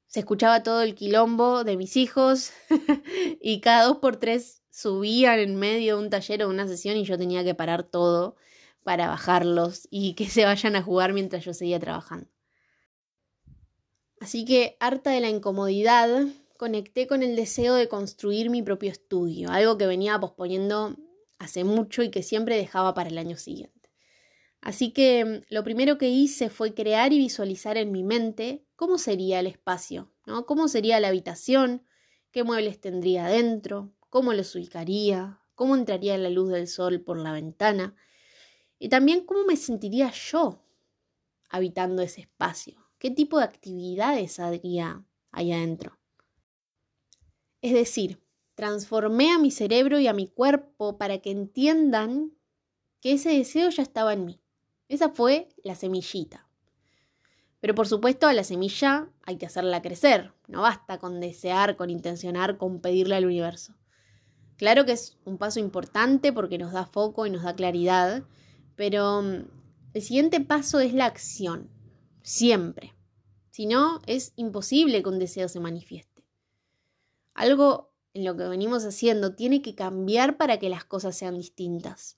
se 0.08 0.22
escuchaba 0.22 0.64
todo 0.64 0.84
el 0.84 0.96
quilombo 0.96 1.66
de 1.66 1.76
mis 1.76 1.98
hijos 1.98 2.54
y 3.42 3.60
cada 3.60 3.84
dos 3.84 3.98
por 3.98 4.16
tres 4.16 4.64
subían 4.70 5.40
en 5.40 5.58
medio 5.58 5.98
de 5.98 6.04
un 6.04 6.10
taller 6.10 6.42
o 6.44 6.48
de 6.48 6.54
una 6.54 6.66
sesión 6.66 6.96
y 6.96 7.04
yo 7.04 7.18
tenía 7.18 7.44
que 7.44 7.56
parar 7.56 7.84
todo 7.84 8.38
para 8.86 9.10
bajarlos 9.10 9.86
y 9.92 10.14
que 10.14 10.30
se 10.30 10.46
vayan 10.46 10.78
a 10.78 10.82
jugar 10.82 11.12
mientras 11.12 11.44
yo 11.44 11.54
seguía 11.54 11.82
trabajando. 11.82 12.30
Así 14.22 14.46
que, 14.46 14.78
harta 14.80 15.12
de 15.12 15.20
la 15.20 15.28
incomodidad, 15.28 16.26
conecté 16.60 17.08
con 17.08 17.24
el 17.24 17.38
deseo 17.38 17.76
de 17.76 17.88
construir 17.88 18.50
mi 18.50 18.62
propio 18.62 18.92
estudio, 18.92 19.50
algo 19.50 19.78
que 19.78 19.88
venía 19.88 20.20
posponiendo 20.20 20.94
hace 21.38 21.64
mucho 21.64 22.04
y 22.04 22.12
que 22.12 22.22
siempre 22.22 22.58
dejaba 22.58 22.94
para 22.94 23.10
el 23.10 23.18
año 23.18 23.38
siguiente. 23.38 23.90
Así 24.60 24.92
que 24.92 25.24
mm, 25.24 25.54
lo 25.54 25.64
primero 25.64 25.98
que 25.98 26.10
hice 26.10 26.50
fue 26.50 26.74
crear 26.74 27.14
y 27.14 27.18
visualizar 27.18 27.78
en 27.78 27.94
mi 27.94 28.04
mente 28.04 28.66
cómo 28.76 28.98
sería 28.98 29.40
el 29.40 29.48
espacio, 29.48 30.12
¿no? 30.26 30.46
cómo 30.46 30.68
sería 30.68 31.00
la 31.00 31.08
habitación, 31.08 31.88
qué 32.30 32.44
muebles 32.44 32.82
tendría 32.82 33.28
dentro, 33.28 33.94
cómo 34.10 34.34
los 34.34 34.54
ubicaría, 34.54 35.40
cómo 35.56 35.78
entraría 35.78 36.18
la 36.18 36.30
luz 36.30 36.50
del 36.50 36.68
sol 36.68 37.00
por 37.00 37.18
la 37.20 37.32
ventana 37.32 37.96
y 38.78 38.90
también 38.90 39.26
cómo 39.26 39.46
me 39.46 39.56
sentiría 39.56 40.12
yo 40.12 40.62
habitando 41.50 42.02
ese 42.02 42.20
espacio, 42.20 42.92
qué 42.98 43.12
tipo 43.12 43.38
de 43.38 43.46
actividades 43.46 44.42
haría 44.42 45.06
ahí 45.32 45.54
adentro. 45.54 45.99
Es 47.62 47.74
decir, 47.74 48.20
transformé 48.56 49.32
a 49.32 49.40
mi 49.40 49.52
cerebro 49.52 50.00
y 50.00 50.08
a 50.08 50.14
mi 50.14 50.28
cuerpo 50.28 50.98
para 50.98 51.20
que 51.20 51.32
entiendan 51.32 52.34
que 53.02 53.14
ese 53.14 53.30
deseo 53.30 53.70
ya 53.70 53.84
estaba 53.84 54.14
en 54.14 54.26
mí. 54.26 54.42
Esa 54.88 55.10
fue 55.10 55.50
la 55.64 55.76
semillita. 55.76 56.48
Pero 57.62 57.76
por 57.76 57.88
supuesto 57.88 58.28
a 58.28 58.34
la 58.34 58.44
semilla 58.44 59.10
hay 59.24 59.38
que 59.38 59.46
hacerla 59.46 59.82
crecer. 59.82 60.34
No 60.48 60.62
basta 60.62 60.98
con 60.98 61.20
desear, 61.20 61.76
con 61.76 61.90
intencionar, 61.90 62.58
con 62.58 62.80
pedirle 62.80 63.16
al 63.16 63.26
universo. 63.26 63.76
Claro 64.58 64.86
que 64.86 64.94
es 64.94 65.18
un 65.26 65.38
paso 65.38 65.60
importante 65.60 66.34
porque 66.34 66.58
nos 66.58 66.74
da 66.74 66.86
foco 66.86 67.26
y 67.26 67.30
nos 67.30 67.44
da 67.44 67.56
claridad, 67.56 68.24
pero 68.76 69.22
mm, 69.22 69.46
el 69.94 70.02
siguiente 70.02 70.42
paso 70.42 70.80
es 70.80 70.94
la 70.94 71.06
acción. 71.06 71.70
Siempre. 72.24 72.94
Si 73.52 73.66
no, 73.66 74.02
es 74.06 74.34
imposible 74.36 75.02
que 75.02 75.10
un 75.10 75.20
deseo 75.20 75.48
se 75.48 75.60
manifieste. 75.60 76.19
Algo 77.40 77.94
en 78.14 78.26
lo 78.26 78.36
que 78.36 78.44
venimos 78.44 78.84
haciendo 78.84 79.34
tiene 79.34 79.62
que 79.62 79.74
cambiar 79.74 80.36
para 80.36 80.60
que 80.60 80.68
las 80.68 80.84
cosas 80.84 81.16
sean 81.16 81.38
distintas. 81.38 82.18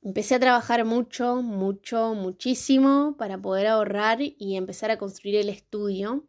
Empecé 0.00 0.34
a 0.34 0.40
trabajar 0.40 0.84
mucho, 0.84 1.42
mucho, 1.42 2.14
muchísimo 2.14 3.14
para 3.16 3.40
poder 3.40 3.68
ahorrar 3.68 4.18
y 4.20 4.56
empezar 4.56 4.90
a 4.90 4.98
construir 4.98 5.36
el 5.36 5.48
estudio. 5.48 6.26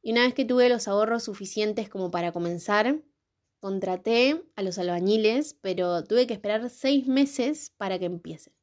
Y 0.00 0.12
una 0.12 0.20
vez 0.22 0.32
que 0.32 0.44
tuve 0.44 0.68
los 0.68 0.86
ahorros 0.86 1.24
suficientes 1.24 1.88
como 1.88 2.12
para 2.12 2.30
comenzar, 2.30 3.02
contraté 3.58 4.44
a 4.54 4.62
los 4.62 4.78
albañiles, 4.78 5.54
pero 5.54 6.04
tuve 6.04 6.28
que 6.28 6.34
esperar 6.34 6.70
seis 6.70 7.08
meses 7.08 7.74
para 7.76 7.98
que 7.98 8.04
empiecen. 8.04 8.54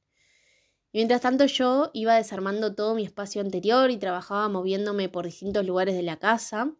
Mientras 0.93 1.19
tanto 1.19 1.45
yo 1.45 1.91
iba 1.93 2.15
desarmando 2.15 2.73
todo 2.73 2.95
mi 2.95 3.03
espacio 3.03 3.41
anterior 3.41 3.91
y 3.91 3.97
trabajaba 3.97 4.47
moviéndome 4.47 5.09
por 5.09 5.25
distintos 5.25 5.65
lugares 5.65 5.93
de 5.93 6.03
la 6.03 6.19
casa. 6.19 6.73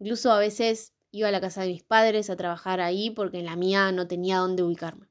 Incluso 0.00 0.32
a 0.32 0.38
veces 0.38 0.94
iba 1.12 1.28
a 1.28 1.30
la 1.30 1.40
casa 1.40 1.60
de 1.62 1.68
mis 1.68 1.82
padres 1.82 2.30
a 2.30 2.36
trabajar 2.36 2.80
ahí 2.80 3.10
porque 3.10 3.38
en 3.38 3.44
la 3.44 3.54
mía 3.54 3.92
no 3.92 4.08
tenía 4.08 4.38
dónde 4.38 4.62
ubicarme. 4.62 5.08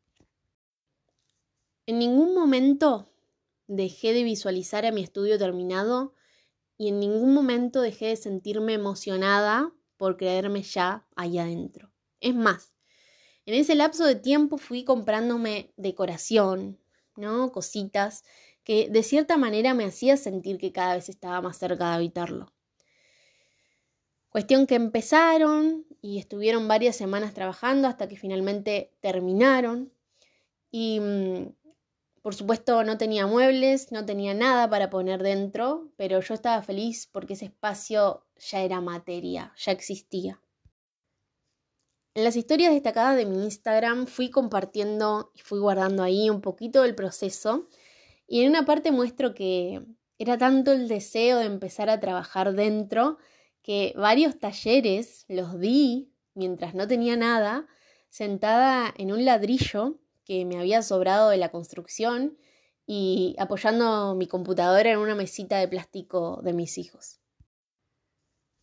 En 1.86 2.00
ningún 2.00 2.34
momento 2.34 3.08
dejé 3.68 4.14
de 4.14 4.24
visualizar 4.24 4.86
a 4.86 4.92
mi 4.92 5.02
estudio 5.04 5.38
terminado 5.38 6.14
y 6.78 6.88
en 6.90 7.00
ningún 7.00 7.34
momento 7.34 7.82
dejé 7.82 8.08
de 8.08 8.16
sentirme 8.16 8.74
emocionada 8.74 9.72
por 9.96 10.18
creerme 10.18 10.64
ya 10.64 11.06
ahí 11.16 11.38
adentro. 11.38 11.92
Es 12.20 12.34
más, 12.34 12.74
en 13.46 13.54
ese 13.54 13.76
lapso 13.76 14.06
de 14.06 14.16
tiempo 14.16 14.58
fui 14.58 14.84
comprándome 14.84 15.72
decoración, 15.78 16.80
¿no? 17.16 17.52
Cositas 17.52 18.24
que 18.64 18.90
de 18.90 19.04
cierta 19.04 19.38
manera 19.38 19.74
me 19.74 19.86
hacía 19.86 20.18
sentir 20.18 20.58
que 20.58 20.72
cada 20.72 20.96
vez 20.96 21.10
estaba 21.10 21.42
más 21.42 21.58
cerca 21.58 21.90
de 21.90 21.96
habitarlo. 21.96 22.54
Cuestión 24.30 24.68
que 24.68 24.76
empezaron 24.76 25.86
y 26.02 26.20
estuvieron 26.20 26.68
varias 26.68 26.96
semanas 26.96 27.34
trabajando 27.34 27.88
hasta 27.88 28.08
que 28.08 28.16
finalmente 28.16 28.94
terminaron. 29.02 29.92
Y 30.72 31.00
mm, 31.00 31.48
por 32.22 32.36
supuesto 32.36 32.84
no 32.84 32.98
tenía 32.98 33.26
muebles, 33.26 33.92
no 33.92 34.06
tenía 34.06 34.34
nada 34.34 34.70
para 34.70 34.90
poner 34.90 35.24
dentro, 35.24 35.92
pero 35.98 36.20
yo 36.22 36.34
estaba 36.34 36.62
feliz 36.62 37.08
porque 37.12 37.34
ese 37.34 37.46
espacio 37.46 38.26
ya 38.38 38.62
era 38.62 38.82
materia, 38.82 39.54
ya 39.58 39.72
existía. 39.72 40.40
En 42.14 42.24
las 42.24 42.36
historias 42.36 42.74
destacadas 42.74 43.16
de 43.18 43.26
mi 43.26 43.44
Instagram 43.44 44.06
fui 44.06 44.30
compartiendo 44.30 45.32
y 45.34 45.40
fui 45.40 45.60
guardando 45.60 46.04
ahí 46.04 46.30
un 46.30 46.42
poquito 46.42 46.84
del 46.84 46.94
proceso 46.94 47.68
y 48.28 48.42
en 48.42 48.50
una 48.50 48.66
parte 48.66 48.92
muestro 48.92 49.34
que 49.34 49.86
era 50.18 50.38
tanto 50.38 50.72
el 50.72 50.88
deseo 50.88 51.38
de 51.38 51.46
empezar 51.46 51.90
a 51.90 52.00
trabajar 52.00 52.54
dentro 52.54 53.18
que 53.62 53.94
varios 53.96 54.40
talleres 54.40 55.26
los 55.28 55.60
di 55.60 56.12
mientras 56.34 56.74
no 56.76 56.88
tenía 56.88 57.18
nada, 57.18 57.68
sentada 58.10 58.94
en 58.98 59.12
un 59.12 59.26
ladrillo 59.26 60.00
que 60.26 60.46
me 60.46 60.60
había 60.60 60.82
sobrado 60.82 61.30
de 61.30 61.38
la 61.38 61.50
construcción 61.50 62.38
y 62.86 63.36
apoyando 63.38 64.16
mi 64.16 64.28
computadora 64.28 64.92
en 64.92 64.98
una 64.98 65.16
mesita 65.16 65.60
de 65.60 65.68
plástico 65.68 66.42
de 66.44 66.54
mis 66.54 66.78
hijos. 66.78 67.20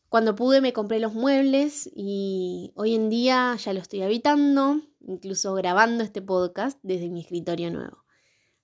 Cuando 0.08 0.34
pude 0.34 0.60
me 0.60 0.72
compré 0.72 1.00
los 1.00 1.14
muebles 1.14 1.90
y 1.94 2.72
hoy 2.74 2.94
en 2.94 3.10
día 3.10 3.56
ya 3.56 3.72
lo 3.72 3.80
estoy 3.80 4.02
habitando, 4.02 4.80
incluso 5.00 5.54
grabando 5.54 6.04
este 6.04 6.22
podcast 6.22 6.78
desde 6.82 7.10
mi 7.10 7.20
escritorio 7.20 7.70
nuevo. 7.70 8.04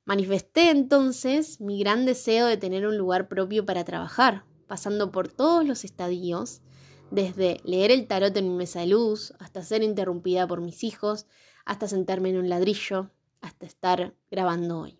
Manifesté 0.04 0.70
entonces 0.70 1.60
mi 1.60 1.78
gran 1.78 2.06
deseo 2.06 2.46
de 2.46 2.56
tener 2.56 2.86
un 2.86 2.96
lugar 2.96 3.28
propio 3.28 3.66
para 3.66 3.84
trabajar, 3.84 4.44
pasando 4.72 5.12
por 5.12 5.28
todos 5.28 5.66
los 5.66 5.84
estadios, 5.84 6.62
desde 7.10 7.60
leer 7.62 7.90
el 7.90 8.06
tarot 8.06 8.34
en 8.38 8.48
mi 8.48 8.54
mesa 8.54 8.80
de 8.80 8.86
luz, 8.86 9.34
hasta 9.38 9.62
ser 9.62 9.82
interrumpida 9.82 10.48
por 10.48 10.62
mis 10.62 10.82
hijos, 10.82 11.26
hasta 11.66 11.88
sentarme 11.88 12.30
en 12.30 12.38
un 12.38 12.48
ladrillo, 12.48 13.10
hasta 13.42 13.66
estar 13.66 14.14
grabando 14.30 14.80
hoy. 14.80 14.98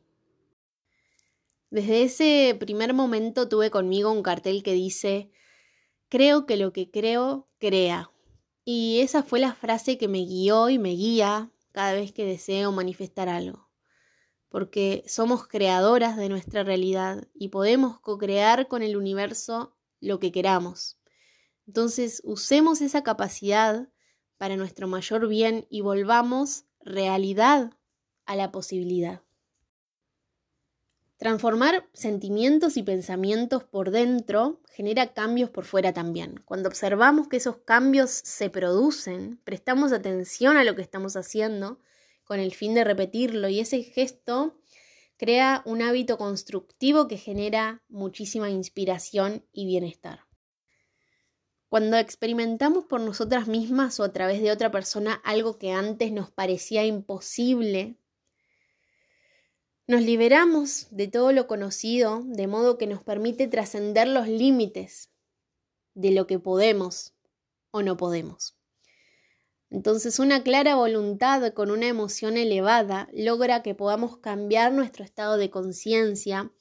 Desde 1.71 2.03
ese 2.03 2.55
primer 2.61 2.93
momento 2.93 3.49
tuve 3.49 3.71
conmigo 3.71 4.13
un 4.13 4.23
cartel 4.23 4.63
que 4.63 4.75
dice, 4.75 5.31
creo 6.11 6.45
que 6.45 6.59
lo 6.59 6.75
que 6.75 6.91
creo, 6.91 7.49
crea. 7.59 8.11
Y 8.67 9.01
esa 9.01 9.23
fue 9.23 9.41
la 9.41 9.55
frase 9.55 9.97
que 9.97 10.07
me 10.07 10.19
guió 10.19 10.69
y 10.69 10.79
me 10.79 10.91
guía 10.91 11.51
cada 11.73 11.95
vez 11.95 12.13
que 12.13 12.27
deseo 12.27 12.73
manifestar 12.73 13.31
algo. 13.31 13.72
Porque 14.53 15.03
somos 15.09 15.49
creadoras 15.49 16.17
de 16.17 16.29
nuestra 16.29 16.62
realidad 16.62 17.27
y 17.35 17.49
podemos 17.49 17.99
co-crear 17.99 18.69
con 18.69 18.83
el 18.83 18.97
universo 18.99 19.75
lo 20.01 20.21
que 20.21 20.31
queramos. 20.31 20.99
Entonces 21.67 22.21
usemos 22.23 22.83
esa 22.83 23.03
capacidad 23.03 23.88
para 24.37 24.57
nuestro 24.57 24.88
mayor 24.88 25.27
bien 25.27 25.67
y 25.71 25.81
volvamos 25.81 26.67
realidad 26.81 27.73
a 28.27 28.37
la 28.37 28.53
posibilidad. 28.53 29.23
Transformar 31.17 31.88
sentimientos 31.95 32.77
y 32.77 32.83
pensamientos 32.83 33.65
por 33.65 33.91
dentro 33.91 34.61
genera 34.71 35.15
cambios 35.15 35.49
por 35.49 35.65
fuera 35.65 35.95
también. 35.95 36.43
Cuando 36.45 36.69
observamos 36.69 37.29
que 37.29 37.38
esos 37.38 37.57
cambios 37.59 38.11
se 38.11 38.51
producen, 38.51 39.41
prestamos 39.45 39.93
atención 39.93 40.59
a 40.59 40.65
lo 40.65 40.75
que 40.75 40.83
estamos 40.83 41.17
haciendo 41.17 41.79
con 42.25 42.41
el 42.41 42.55
fin 42.55 42.75
de 42.75 42.85
repetirlo 42.85 43.49
y 43.49 43.61
ese 43.61 43.83
gesto 43.83 44.59
crea 45.17 45.63
un 45.67 45.83
hábito 45.83 46.19
constructivo 46.19 47.07
que 47.07 47.17
genera 47.17 47.83
muchísima 47.89 48.51
inspiración 48.51 49.47
y 49.53 49.67
bienestar. 49.67 50.27
Cuando 51.69 51.97
experimentamos 51.97 52.85
por 52.85 53.01
nosotras 53.01 53.49
mismas 53.49 53.99
o 54.01 54.05
a 54.05 54.13
través 54.13 54.43
de 54.43 54.51
otra 54.51 54.71
persona 54.71 55.15
algo 55.25 55.59
que 55.59 55.73
antes 55.73 56.13
nos 56.13 56.31
parecía 56.31 56.85
imposible, 56.85 57.97
nos 59.87 60.03
liberamos 60.03 60.89
de 60.91 61.09
todo 61.09 61.33
lo 61.33 61.47
conocido, 61.47 62.23
de 62.25 62.47
modo 62.47 62.77
que 62.77 62.87
nos 62.87 63.03
permite 63.03 63.47
trascender 63.49 64.09
los 64.09 64.29
límites 64.29 65.11
de 65.95 66.11
lo 66.11 66.27
que 66.27 66.39
podemos 66.39 67.15
o 67.71 67.83
no 67.83 67.97
podemos. 67.97 68.57
Entonces 69.73 70.19
una 70.19 70.43
clara 70.43 70.75
voluntad 70.75 71.55
con 71.55 71.71
una 71.71 71.87
emoción 71.87 72.37
elevada 72.37 73.09
logra 73.15 73.63
que 73.63 73.75
podamos 73.75 74.19
cambiar 74.19 74.71
nuestro 74.71 75.03
estado 75.03 75.39
de 75.39 75.49
conciencia 75.49 76.53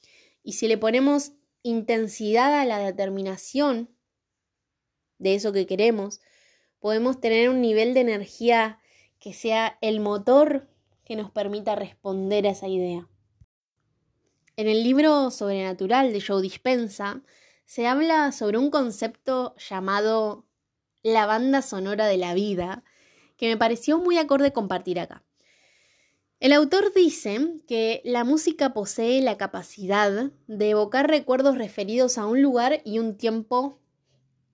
y 0.42 0.54
si 0.54 0.66
le 0.66 0.78
ponemos 0.78 1.32
intensidad 1.62 2.58
a 2.58 2.64
la 2.64 2.78
determinación 2.78 3.90
de 5.18 5.34
eso 5.34 5.52
que 5.52 5.66
queremos, 5.66 6.22
podemos 6.80 7.20
tener 7.20 7.50
un 7.50 7.60
nivel 7.60 7.92
de 7.92 8.00
energía 8.00 8.80
que 9.18 9.34
sea 9.34 9.76
el 9.82 10.00
motor 10.00 10.70
que 11.04 11.14
nos 11.14 11.30
permita 11.30 11.74
responder 11.74 12.46
a 12.46 12.52
esa 12.52 12.66
idea. 12.66 13.10
En 14.56 14.68
el 14.68 14.82
libro 14.82 15.30
Sobrenatural 15.30 16.14
de 16.14 16.22
Joe 16.22 16.40
Dispensa 16.40 17.20
se 17.66 17.86
habla 17.86 18.32
sobre 18.32 18.56
un 18.56 18.70
concepto 18.70 19.54
llamado 19.56 20.46
la 21.02 21.26
banda 21.26 21.60
sonora 21.60 22.06
de 22.06 22.16
la 22.16 22.32
vida, 22.32 22.82
que 23.42 23.48
me 23.48 23.56
pareció 23.56 23.98
muy 23.98 24.18
acorde 24.18 24.52
compartir 24.52 25.00
acá. 25.00 25.24
El 26.38 26.52
autor 26.52 26.94
dice 26.94 27.56
que 27.66 28.00
la 28.04 28.22
música 28.22 28.72
posee 28.72 29.20
la 29.20 29.36
capacidad 29.36 30.30
de 30.46 30.70
evocar 30.70 31.08
recuerdos 31.08 31.58
referidos 31.58 32.18
a 32.18 32.26
un 32.26 32.40
lugar 32.40 32.82
y 32.84 33.00
un 33.00 33.16
tiempo 33.16 33.80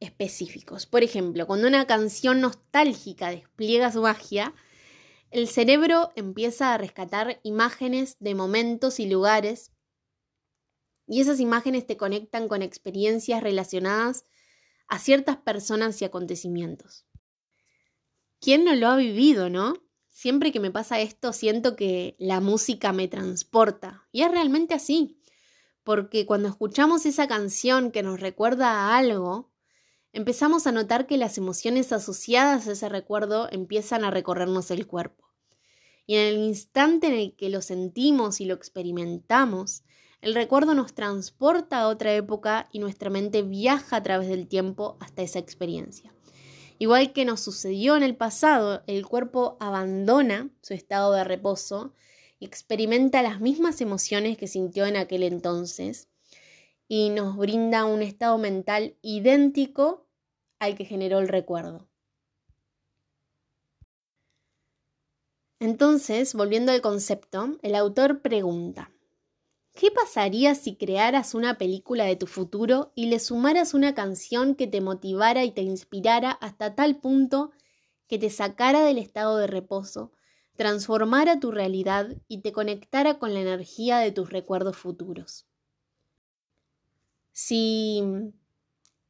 específicos. 0.01 0.87
Por 0.87 1.03
ejemplo, 1.03 1.47
cuando 1.47 1.69
una 1.69 1.87
canción 1.87 2.41
nostálgica 2.41 3.29
despliega 3.29 3.93
su 3.93 4.01
magia, 4.01 4.55
el 5.31 5.49
cerebro 5.49 6.11
empieza 6.17 6.73
a 6.73 6.79
rescatar 6.79 7.41
imágenes 7.43 8.17
de 8.21 8.35
momentos 8.35 9.01
y 9.01 9.07
lugares 9.07 9.71
y 11.07 11.21
esas 11.21 11.41
imágenes 11.41 11.87
te 11.87 11.99
conectan 11.99 12.49
con 12.49 12.63
experiencias 12.63 13.43
relacionadas 13.43 14.25
a 14.87 14.99
ciertas 14.99 15.37
personas 15.37 16.01
y 16.01 16.07
acontecimientos. 16.07 17.05
¿Quién 18.41 18.65
no 18.65 18.75
lo 18.75 18.87
ha 18.89 18.97
vivido, 18.97 19.51
no? 19.51 19.75
Siempre 20.11 20.53
que 20.53 20.61
me 20.61 20.71
pasa 20.71 21.01
esto 21.01 21.33
siento 21.33 21.75
que 21.75 22.15
la 22.19 22.41
música 22.41 22.93
me 22.93 23.09
transporta 23.09 24.07
y 24.13 24.23
es 24.23 24.31
realmente 24.31 24.75
así, 24.75 25.21
porque 25.83 26.25
cuando 26.25 26.49
escuchamos 26.49 27.05
esa 27.07 27.27
canción 27.27 27.91
que 27.91 28.03
nos 28.03 28.21
recuerda 28.21 28.71
a 28.71 28.97
algo, 28.97 29.51
empezamos 30.13 30.67
a 30.67 30.73
notar 30.73 31.07
que 31.07 31.19
las 31.19 31.37
emociones 31.37 31.93
asociadas 31.93 32.69
a 32.69 32.73
ese 32.73 32.89
recuerdo 32.89 33.49
empiezan 33.51 34.05
a 34.05 34.11
recorrernos 34.11 34.71
el 34.71 34.87
cuerpo. 34.87 35.33
Y 36.07 36.15
en 36.15 36.27
el 36.27 36.39
instante 36.39 37.09
en 37.09 37.15
el 37.15 37.37
que 37.37 37.49
lo 37.49 37.61
sentimos 37.61 38.41
y 38.41 38.45
lo 38.45 38.55
experimentamos, 38.55 39.83
el 40.21 40.35
recuerdo 40.35 40.75
nos 40.75 40.95
transporta 40.95 41.81
a 41.81 41.89
otra 41.89 42.15
época 42.15 42.69
y 42.73 42.79
nuestra 42.79 43.11
mente 43.11 43.43
viaja 43.43 43.97
a 43.97 44.03
través 44.03 44.29
del 44.29 44.47
tiempo 44.47 44.97
hasta 45.01 45.23
esa 45.23 45.39
experiencia. 45.39 46.13
Igual 46.79 47.13
que 47.13 47.25
nos 47.25 47.41
sucedió 47.41 47.97
en 47.97 48.05
el 48.05 48.17
pasado, 48.17 48.83
el 48.87 49.05
cuerpo 49.05 49.57
abandona 49.59 50.51
su 50.63 50.75
estado 50.75 51.13
de 51.13 51.25
reposo 51.25 51.93
y 52.39 52.47
experimenta 52.47 53.23
las 53.23 53.41
mismas 53.41 53.81
emociones 53.81 54.39
que 54.39 54.47
sintió 54.47 54.87
en 54.87 54.97
aquel 54.97 55.25
entonces, 55.25 56.09
y 56.87 57.11
nos 57.11 57.37
brinda 57.37 57.85
un 57.85 58.01
estado 58.01 58.39
mental 58.39 58.97
idéntico 59.03 60.07
al 60.61 60.77
que 60.77 60.85
generó 60.85 61.19
el 61.19 61.29
recuerdo. 61.29 61.89
Entonces, 65.61 66.35
volviendo 66.35 66.71
al 66.71 66.81
concepto, 66.81 67.59
el 67.63 67.75
autor 67.75 68.23
pregunta, 68.23 68.93
¿qué 69.79 69.93
pasaría 69.93 70.57
si 70.57 70.75
crearas 70.75 71.37
una 71.37 71.57
película 71.57 72.05
de 72.05 72.17
tu 72.17 72.27
futuro 72.27 72.91
y 72.97 73.07
le 73.07 73.21
sumaras 73.21 73.75
una 73.75 73.95
canción 73.95 74.57
que 74.57 74.67
te 74.67 74.81
motivara 74.81 75.45
y 75.45 75.53
te 75.53 75.63
inspirara 75.63 76.33
hasta 76.33 76.75
tal 76.75 76.97
punto 76.97 77.53
que 78.09 78.19
te 78.19 78.29
sacara 78.29 78.83
del 78.83 78.99
estado 78.99 79.39
de 79.39 79.47
reposo, 79.47 80.11
transformara 80.57 81.39
tu 81.39 81.53
realidad 81.53 82.09
y 82.27 82.41
te 82.41 82.51
conectara 82.51 83.21
con 83.21 83.35
la 83.35 83.41
energía 83.41 83.99
de 83.99 84.11
tus 84.11 84.31
recuerdos 84.31 84.77
futuros. 84.77 85.47
Si 87.31 88.03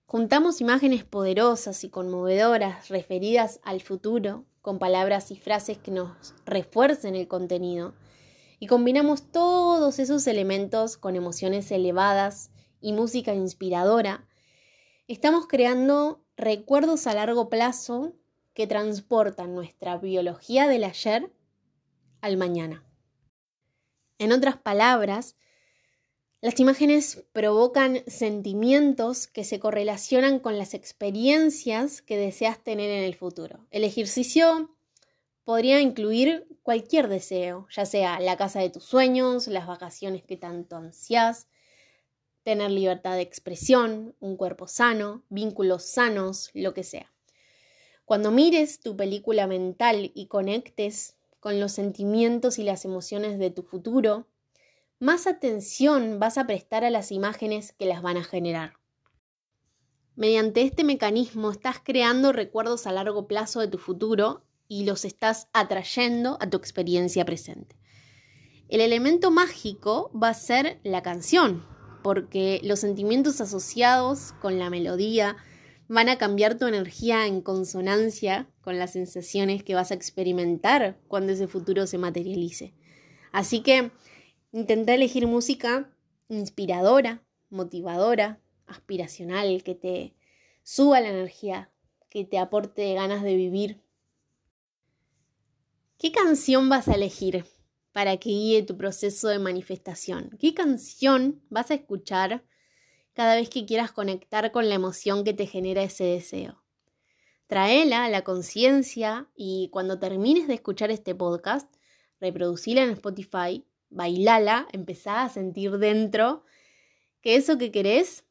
juntamos 0.05 0.61
imágenes 0.61 1.03
poderosas 1.03 1.83
y 1.83 1.89
conmovedoras 1.89 2.91
referidas 2.91 3.59
al 3.63 3.81
futuro 3.81 4.45
con 4.61 4.79
palabras 4.79 5.31
y 5.31 5.37
frases 5.37 5.79
que 5.79 5.93
nos 5.93 6.35
refuercen 6.45 7.15
el 7.15 7.27
contenido, 7.27 7.95
y 8.61 8.67
combinamos 8.67 9.31
todos 9.31 9.99
esos 9.99 10.27
elementos 10.27 10.97
con 10.97 11.17
emociones 11.17 11.71
elevadas 11.71 12.51
y 12.81 12.93
música 12.93 13.35
inspiradora, 13.35 14.27
estamos 15.07 15.47
creando 15.47 16.25
recuerdos 16.37 17.07
a 17.07 17.15
largo 17.15 17.49
plazo 17.49 18.13
que 18.55 18.67
transportan 18.67 19.55
nuestra 19.55 19.99
biología 19.99 20.67
del 20.67 20.85
ayer 20.85 21.33
al 22.21 22.37
mañana. 22.37 22.85
En 24.19 24.33
otras 24.33 24.57
palabras, 24.57 25.37
las 26.41 26.59
imágenes 26.61 27.25
provocan 27.33 28.03
sentimientos 28.07 29.27
que 29.27 29.45
se 29.45 29.59
correlacionan 29.59 30.39
con 30.39 30.59
las 30.59 30.75
experiencias 30.75 32.03
que 32.03 32.17
deseas 32.17 32.63
tener 32.63 32.91
en 32.91 33.05
el 33.05 33.15
futuro. 33.15 33.67
El 33.71 33.85
ejercicio 33.85 34.77
podría 35.45 35.81
incluir 35.81 36.47
cualquier 36.69 37.09
deseo, 37.09 37.67
ya 37.71 37.87
sea 37.87 38.21
la 38.21 38.37
casa 38.37 38.61
de 38.61 38.69
tus 38.69 38.85
sueños, 38.85 39.47
las 39.47 39.67
vacaciones 39.67 40.23
que 40.23 40.37
tanto 40.37 40.77
ansias, 40.77 41.49
tener 42.43 42.71
libertad 42.71 43.15
de 43.15 43.23
expresión, 43.23 44.15
un 44.21 44.37
cuerpo 44.37 44.69
sano, 44.69 45.23
vínculos 45.31 45.85
sanos, 45.85 46.51
lo 46.53 46.75
que 46.75 46.85
sea. 46.85 47.11
Cuando 48.05 48.31
mires 48.31 48.81
tu 48.81 48.99
película 48.99 49.47
mental 49.47 50.13
y 50.15 50.27
conectes 50.27 51.17
con 51.41 51.59
los 51.59 51.73
sentimientos 51.73 52.59
y 52.59 52.65
las 52.65 52.85
emociones 52.85 53.39
de 53.39 53.49
tu 53.49 53.63
futuro, 53.63 54.27
más 54.99 55.27
atención 55.27 56.21
vas 56.21 56.37
a 56.37 56.47
prestar 56.47 56.85
a 56.85 56.91
las 56.91 57.13
imágenes 57.13 57.73
que 57.73 57.87
las 57.87 58.03
van 58.03 58.19
a 58.19 58.25
generar. 58.25 58.75
Mediante 60.17 60.61
este 60.61 60.85
mecanismo 60.85 61.51
estás 61.51 61.79
creando 61.83 62.31
recuerdos 62.31 62.87
a 62.87 62.93
largo 62.93 63.27
plazo 63.27 63.61
de 63.61 63.69
tu 63.69 63.79
futuro 63.79 64.45
y 64.69 64.85
los 64.85 65.05
estás 65.05 65.49
atrayendo 65.53 66.37
a 66.41 66.49
tu 66.49 66.57
experiencia 66.57 67.25
presente. 67.25 67.77
El 68.69 68.81
elemento 68.81 69.31
mágico 69.31 70.11
va 70.13 70.29
a 70.29 70.35
ser 70.35 70.79
la 70.85 71.03
canción, 71.03 71.65
porque 72.03 72.61
los 72.63 72.81
sentimientos 72.81 73.41
asociados 73.41 74.33
con 74.41 74.59
la 74.59 74.71
melodía 74.71 75.37
van 75.89 76.11
a 76.11 76.19
cambiar 76.19 76.59
tu 76.59 76.67
energía 76.67 77.27
en 77.27 77.41
consonancia 77.41 78.51
con 78.61 78.79
las 78.79 78.93
sensaciones 78.93 79.65
que 79.65 79.75
vas 79.75 79.91
a 79.91 79.95
experimentar 79.95 81.01
cuando 81.09 81.33
ese 81.33 81.49
futuro 81.49 81.87
se 81.87 81.97
materialice. 81.97 82.75
Así 83.33 83.63
que 83.63 83.91
intenta 84.53 84.95
elegir 84.95 85.27
música 85.27 85.91
inspiradora, 86.29 87.23
motivadora, 87.49 88.41
aspiracional, 88.67 89.63
que 89.63 89.75
te 89.75 90.15
suba 90.63 91.01
la 91.01 91.09
energía, 91.09 91.71
que 92.11 92.25
te 92.25 92.39
aporte 92.39 92.93
ganas 92.93 93.23
de 93.23 93.35
vivir 93.35 93.81
¿Qué 96.01 96.13
canción 96.13 96.69
vas 96.69 96.87
a 96.87 96.95
elegir 96.95 97.45
para 97.91 98.19
que 98.19 98.31
guíe 98.31 98.63
tu 98.63 98.77
proceso 98.77 99.27
de 99.27 99.41
manifestación? 99.41 100.31
¿Qué 100.39 100.55
canción 100.55 101.43
vas 101.51 101.73
a 101.73 101.75
escuchar 101.75 102.45
cada 103.15 103.35
vez 103.35 103.51
que 103.51 103.67
quieras 103.67 103.91
conectar 103.91 104.53
con 104.53 104.69
la 104.69 104.77
emoción 104.77 105.25
que 105.25 105.33
te 105.33 105.49
genera 105.49 105.83
ese 105.83 106.05
deseo? 106.05 106.63
Traela 107.49 108.05
a 108.05 108.11
la 108.11 108.23
conciencia 108.23 109.29
y 109.35 109.71
cuando 109.73 109.99
termines 109.99 110.47
de 110.47 110.55
escuchar 110.55 110.93
este 110.93 111.17
podcast, 111.17 111.69
reproducila 112.21 112.85
en 112.85 112.91
Spotify, 112.91 113.67
bailala, 113.91 114.69
empezá 114.71 115.25
a 115.25 115.29
sentir 115.29 115.79
dentro 115.79 116.45
que 117.23 117.35
eso 117.35 117.59
que 117.59 117.73
querés 117.73 118.25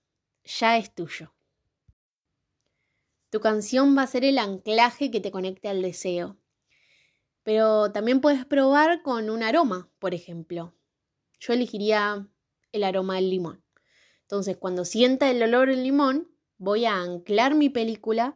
ya 0.46 0.78
es 0.78 0.96
tuyo. 0.96 1.34
Tu 3.30 3.42
canción 3.42 3.98
va 3.98 4.04
a 4.04 4.08
ser 4.08 4.24
el 4.24 4.38
anclaje 4.38 5.12
que 5.12 5.20
te 5.20 5.32
conecte 5.32 5.68
al 5.68 5.82
deseo 5.82 6.38
pero 7.48 7.94
también 7.94 8.20
puedes 8.20 8.46
probar 8.46 9.02
con 9.04 9.30
un 9.30 9.42
aroma, 9.42 9.90
por 10.00 10.14
ejemplo. 10.14 10.76
Yo 11.40 11.54
elegiría 11.54 12.28
el 12.74 12.84
aroma 12.84 13.16
del 13.16 13.30
limón. 13.30 13.64
Entonces, 14.24 14.58
cuando 14.58 14.84
sienta 14.84 15.32
el 15.32 15.42
olor 15.42 15.70
del 15.70 15.82
limón, 15.82 16.30
voy 16.58 16.84
a 16.84 16.98
anclar 16.98 17.56
mi 17.56 17.70
película 17.70 18.36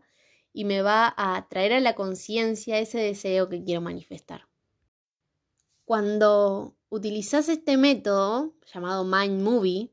y 0.54 0.64
me 0.64 0.82
va 0.82 1.14
a 1.18 1.46
traer 1.50 1.74
a 1.74 1.82
la 1.82 1.94
conciencia 1.94 2.80
ese 2.80 3.00
deseo 3.00 3.50
que 3.50 3.62
quiero 3.66 3.82
manifestar. 3.82 4.48
Cuando 5.84 6.78
utilizas 6.88 7.50
este 7.50 7.76
método 7.76 8.54
llamado 8.74 9.04
Mind 9.04 9.42
Movie, 9.42 9.92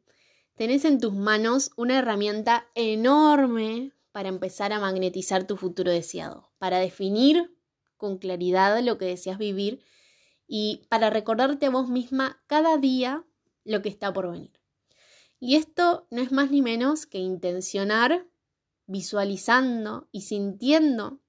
tenés 0.55 0.85
en 0.85 1.01
tus 1.01 1.13
manos 1.13 1.73
una 1.77 1.99
herramienta 1.99 2.69
enorme 2.77 3.95
para 4.13 4.29
empezar 4.29 4.73
a 4.73 4.79
magnetizar 4.79 5.45
tu 5.45 5.57
futuro 5.57 5.91
deseado, 5.91 6.53
para 6.59 6.79
definir 6.79 7.58
con 7.99 8.17
claridad 8.17 8.83
lo 8.83 8.97
que 8.97 9.05
deseas 9.05 9.37
vivir 9.37 9.85
y 10.47 10.87
para 10.89 11.11
recordarte 11.11 11.67
a 11.67 11.71
vos 11.71 11.89
misma 11.89 12.43
cada 12.47 12.79
día 12.79 13.25
lo 13.65 13.83
que 13.83 13.91
está 13.91 14.13
por 14.13 14.31
venir. 14.31 14.59
Y 15.39 15.57
esto 15.57 16.07
no 16.11 16.23
es 16.23 16.33
más 16.33 16.51
ni 16.51 16.63
menos 16.63 17.07
que 17.07 17.19
intencionar, 17.19 18.27
visualizando 18.87 20.09
y 20.11 20.23
sintiendo 20.23 21.21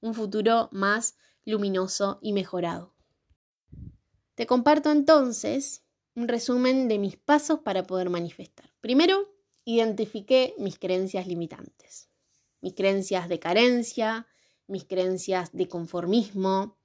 un 0.00 0.14
futuro 0.14 0.68
más 0.72 1.18
luminoso 1.44 2.20
y 2.22 2.32
mejorado. 2.32 2.94
Te 4.34 4.46
comparto 4.46 4.90
entonces 4.90 5.84
un 6.14 6.28
resumen 6.28 6.88
de 6.88 6.98
mis 6.98 7.16
pasos 7.16 7.60
para 7.60 7.86
poder 7.86 8.08
manifestar. 8.08 8.70
Primero, 8.80 9.34
identifiqué 9.64 10.54
mis 10.58 10.78
creencias 10.78 11.26
limitantes, 11.26 12.08
mis 12.60 12.74
creencias 12.74 13.28
de 13.28 13.38
carencia, 13.38 14.26
mis 14.70 14.84
creencias 14.84 15.52
de 15.52 15.68
conformismo. 15.68 16.78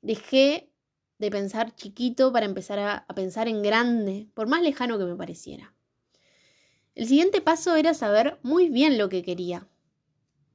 Dejé 0.00 0.72
de 1.18 1.30
pensar 1.30 1.74
chiquito 1.74 2.32
para 2.32 2.46
empezar 2.46 2.78
a, 2.78 3.06
pensar 3.14 3.48
en 3.48 3.62
grande, 3.62 4.28
por 4.34 4.48
más 4.48 4.62
lejano 4.62 4.98
que 4.98 5.04
me 5.04 5.16
pareciera. 5.16 5.74
El 6.94 7.06
siguiente 7.06 7.40
paso 7.40 7.76
era 7.76 7.94
saber 7.94 8.38
muy 8.42 8.68
bien 8.68 8.98
lo 8.98 9.08
que 9.08 9.22
quería. 9.22 9.68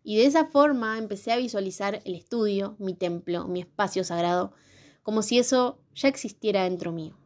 Y 0.03 0.17
de 0.17 0.25
esa 0.25 0.45
forma 0.45 0.97
empecé 0.97 1.31
a 1.31 1.37
visualizar 1.37 2.01
el 2.05 2.15
estudio, 2.15 2.75
mi 2.79 2.93
templo, 2.93 3.47
mi 3.47 3.61
espacio 3.61 4.03
sagrado, 4.03 4.53
como 5.03 5.21
si 5.21 5.39
eso 5.39 5.81
ya 5.95 6.07
existiera 6.09 6.63
dentro 6.63 6.91
mío. 6.91 7.17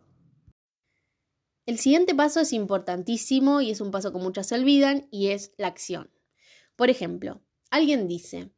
El 1.66 1.78
siguiente 1.78 2.16
paso 2.16 2.40
es 2.40 2.54
importantísimo 2.54 3.62
y 3.62 3.72
es 3.72 3.82
un 3.82 3.92
paso 3.92 4.12
que 4.12 4.20
muchas 4.20 4.48
se 4.48 4.56
olvidan 4.56 5.08
y 5.12 5.28
es 5.28 5.54
la 5.58 5.68
acción. 5.68 6.10
Por 6.76 6.90
ejemplo, 6.90 7.42
alguien 7.70 8.08
dice, 8.08 8.52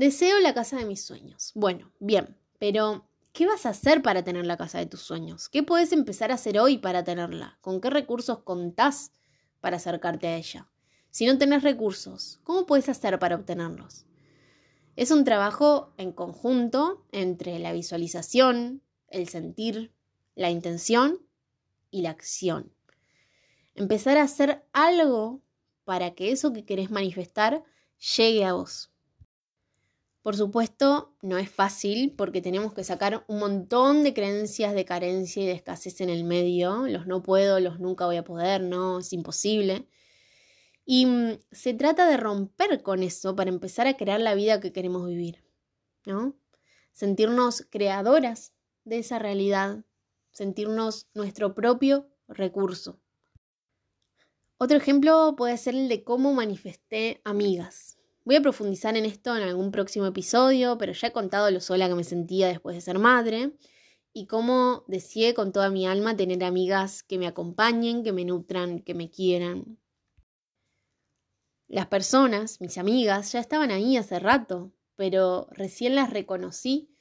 Deseo 0.00 0.40
la 0.40 0.54
casa 0.54 0.78
de 0.78 0.86
mis 0.86 1.04
sueños. 1.04 1.52
Bueno, 1.54 1.92
bien, 2.00 2.34
pero 2.58 3.06
¿qué 3.34 3.44
vas 3.44 3.66
a 3.66 3.68
hacer 3.68 4.00
para 4.00 4.24
tener 4.24 4.46
la 4.46 4.56
casa 4.56 4.78
de 4.78 4.86
tus 4.86 5.02
sueños? 5.02 5.50
¿Qué 5.50 5.62
puedes 5.62 5.92
empezar 5.92 6.30
a 6.30 6.36
hacer 6.36 6.58
hoy 6.58 6.78
para 6.78 7.04
tenerla? 7.04 7.58
¿Con 7.60 7.82
qué 7.82 7.90
recursos 7.90 8.38
contás 8.38 9.12
para 9.60 9.76
acercarte 9.76 10.26
a 10.26 10.38
ella? 10.38 10.70
Si 11.10 11.26
no 11.26 11.36
tenés 11.36 11.62
recursos, 11.62 12.40
¿cómo 12.44 12.64
puedes 12.64 12.88
hacer 12.88 13.18
para 13.18 13.34
obtenerlos? 13.36 14.06
Es 14.96 15.10
un 15.10 15.22
trabajo 15.22 15.92
en 15.98 16.12
conjunto 16.12 17.04
entre 17.12 17.58
la 17.58 17.74
visualización, 17.74 18.80
el 19.06 19.28
sentir, 19.28 19.92
la 20.34 20.48
intención 20.48 21.20
y 21.90 22.00
la 22.00 22.08
acción. 22.08 22.72
Empezar 23.74 24.16
a 24.16 24.22
hacer 24.22 24.64
algo 24.72 25.42
para 25.84 26.14
que 26.14 26.32
eso 26.32 26.54
que 26.54 26.64
querés 26.64 26.90
manifestar 26.90 27.64
llegue 28.16 28.46
a 28.46 28.54
vos. 28.54 28.89
Por 30.22 30.36
supuesto, 30.36 31.14
no 31.22 31.38
es 31.38 31.50
fácil 31.50 32.12
porque 32.14 32.42
tenemos 32.42 32.74
que 32.74 32.84
sacar 32.84 33.24
un 33.26 33.38
montón 33.38 34.02
de 34.04 34.12
creencias 34.12 34.74
de 34.74 34.84
carencia 34.84 35.42
y 35.42 35.46
de 35.46 35.52
escasez 35.52 36.02
en 36.02 36.10
el 36.10 36.24
medio. 36.24 36.86
Los 36.88 37.06
no 37.06 37.22
puedo, 37.22 37.58
los 37.58 37.80
nunca 37.80 38.04
voy 38.04 38.16
a 38.16 38.24
poder, 38.24 38.60
no, 38.60 38.98
es 38.98 39.14
imposible. 39.14 39.88
Y 40.84 41.06
mm, 41.06 41.38
se 41.52 41.72
trata 41.72 42.06
de 42.06 42.18
romper 42.18 42.82
con 42.82 43.02
eso 43.02 43.34
para 43.34 43.48
empezar 43.48 43.86
a 43.86 43.96
crear 43.96 44.20
la 44.20 44.34
vida 44.34 44.60
que 44.60 44.72
queremos 44.72 45.06
vivir, 45.06 45.42
¿no? 46.04 46.34
Sentirnos 46.92 47.66
creadoras 47.70 48.52
de 48.84 48.98
esa 48.98 49.18
realidad, 49.18 49.84
sentirnos 50.32 51.08
nuestro 51.14 51.54
propio 51.54 52.10
recurso. 52.28 53.00
Otro 54.58 54.76
ejemplo 54.76 55.34
puede 55.36 55.56
ser 55.56 55.74
el 55.74 55.88
de 55.88 56.04
cómo 56.04 56.34
manifesté 56.34 57.22
amigas. 57.24 57.99
Voy 58.30 58.36
a 58.36 58.42
profundizar 58.42 58.96
en 58.96 59.06
esto 59.06 59.36
en 59.36 59.42
algún 59.42 59.72
próximo 59.72 60.06
episodio, 60.06 60.78
pero 60.78 60.92
ya 60.92 61.08
he 61.08 61.12
contado 61.12 61.50
lo 61.50 61.58
sola 61.58 61.88
que 61.88 61.96
me 61.96 62.04
sentía 62.04 62.46
después 62.46 62.76
de 62.76 62.80
ser 62.80 63.00
madre 63.00 63.56
y 64.12 64.28
cómo 64.28 64.84
deseé 64.86 65.34
con 65.34 65.50
toda 65.50 65.68
mi 65.68 65.84
alma 65.84 66.16
tener 66.16 66.44
amigas 66.44 67.02
que 67.02 67.18
me 67.18 67.26
acompañen, 67.26 68.04
que 68.04 68.12
me 68.12 68.24
nutran, 68.24 68.82
que 68.82 68.94
me 68.94 69.10
quieran. 69.10 69.80
Las 71.66 71.88
personas, 71.88 72.60
mis 72.60 72.78
amigas, 72.78 73.32
ya 73.32 73.40
estaban 73.40 73.72
ahí 73.72 73.96
hace 73.96 74.20
rato, 74.20 74.70
pero 74.94 75.48
recién 75.50 75.96
las 75.96 76.10
reconocí 76.10 76.94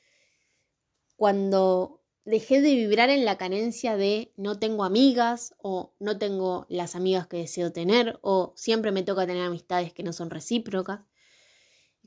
cuando 1.16 2.02
dejé 2.26 2.60
de 2.60 2.74
vibrar 2.74 3.12
en 3.12 3.24
la 3.24 3.38
carencia 3.38 3.98
de 3.98 4.34
no 4.36 4.58
tengo 4.58 4.84
amigas 4.84 5.54
o 5.60 5.94
no 6.00 6.18
tengo 6.18 6.66
las 6.70 6.96
amigas 6.96 7.28
que 7.28 7.38
deseo 7.38 7.72
tener 7.72 8.18
o 8.24 8.52
siempre 8.56 8.92
me 8.92 9.04
toca 9.04 9.28
tener 9.28 9.44
amistades 9.44 9.94
que 9.94 10.02
no 10.02 10.12
son 10.12 10.32
recíprocas. 10.32 11.02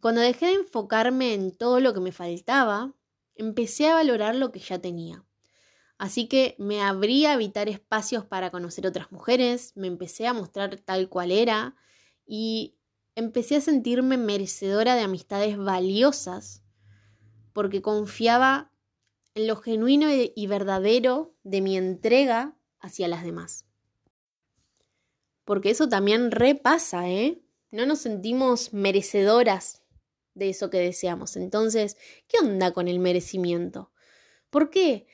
Cuando 0.03 0.21
dejé 0.21 0.47
de 0.47 0.55
enfocarme 0.55 1.33
en 1.33 1.57
todo 1.57 1.79
lo 1.79 1.95
que 1.95 2.01
me 2.01 2.11
faltaba, 2.11 2.93
empecé 3.37 3.89
a 3.89 3.95
valorar 3.95 4.35
lo 4.35 4.51
que 4.51 4.59
ya 4.59 4.81
tenía. 4.81 5.25
Así 5.97 6.27
que 6.27 6.57
me 6.59 6.83
abrí 6.83 7.25
a 7.25 7.35
habitar 7.35 7.69
espacios 7.69 8.27
para 8.27 8.51
conocer 8.51 8.85
otras 8.85 9.13
mujeres, 9.13 9.71
me 9.77 9.87
empecé 9.87 10.27
a 10.27 10.33
mostrar 10.33 10.75
tal 10.79 11.09
cual 11.09 11.31
era 11.31 11.77
y 12.27 12.75
empecé 13.15 13.55
a 13.55 13.61
sentirme 13.61 14.17
merecedora 14.17 14.97
de 14.97 15.03
amistades 15.03 15.57
valiosas 15.57 16.65
porque 17.53 17.81
confiaba 17.81 18.73
en 19.37 19.47
lo 19.47 19.55
genuino 19.55 20.09
y 20.11 20.47
verdadero 20.49 21.33
de 21.45 21.61
mi 21.61 21.77
entrega 21.77 22.57
hacia 22.81 23.07
las 23.07 23.23
demás. 23.23 23.67
Porque 25.45 25.71
eso 25.71 25.89
también 25.89 26.33
repasa, 26.33 27.09
¿eh? 27.09 27.41
No 27.71 27.87
nos 27.87 28.01
sentimos 28.01 28.73
merecedoras 28.73 29.82
de 30.35 30.51
eso 30.51 30.71
que 30.71 30.79
deseamos. 30.79 31.37
Entonces, 31.37 31.97
¿qué 32.29 32.39
onda 32.39 32.73
con 32.73 32.89
el 32.89 32.99
merecimiento? 32.99 33.91
¿Por 34.51 34.71
qué 34.71 35.07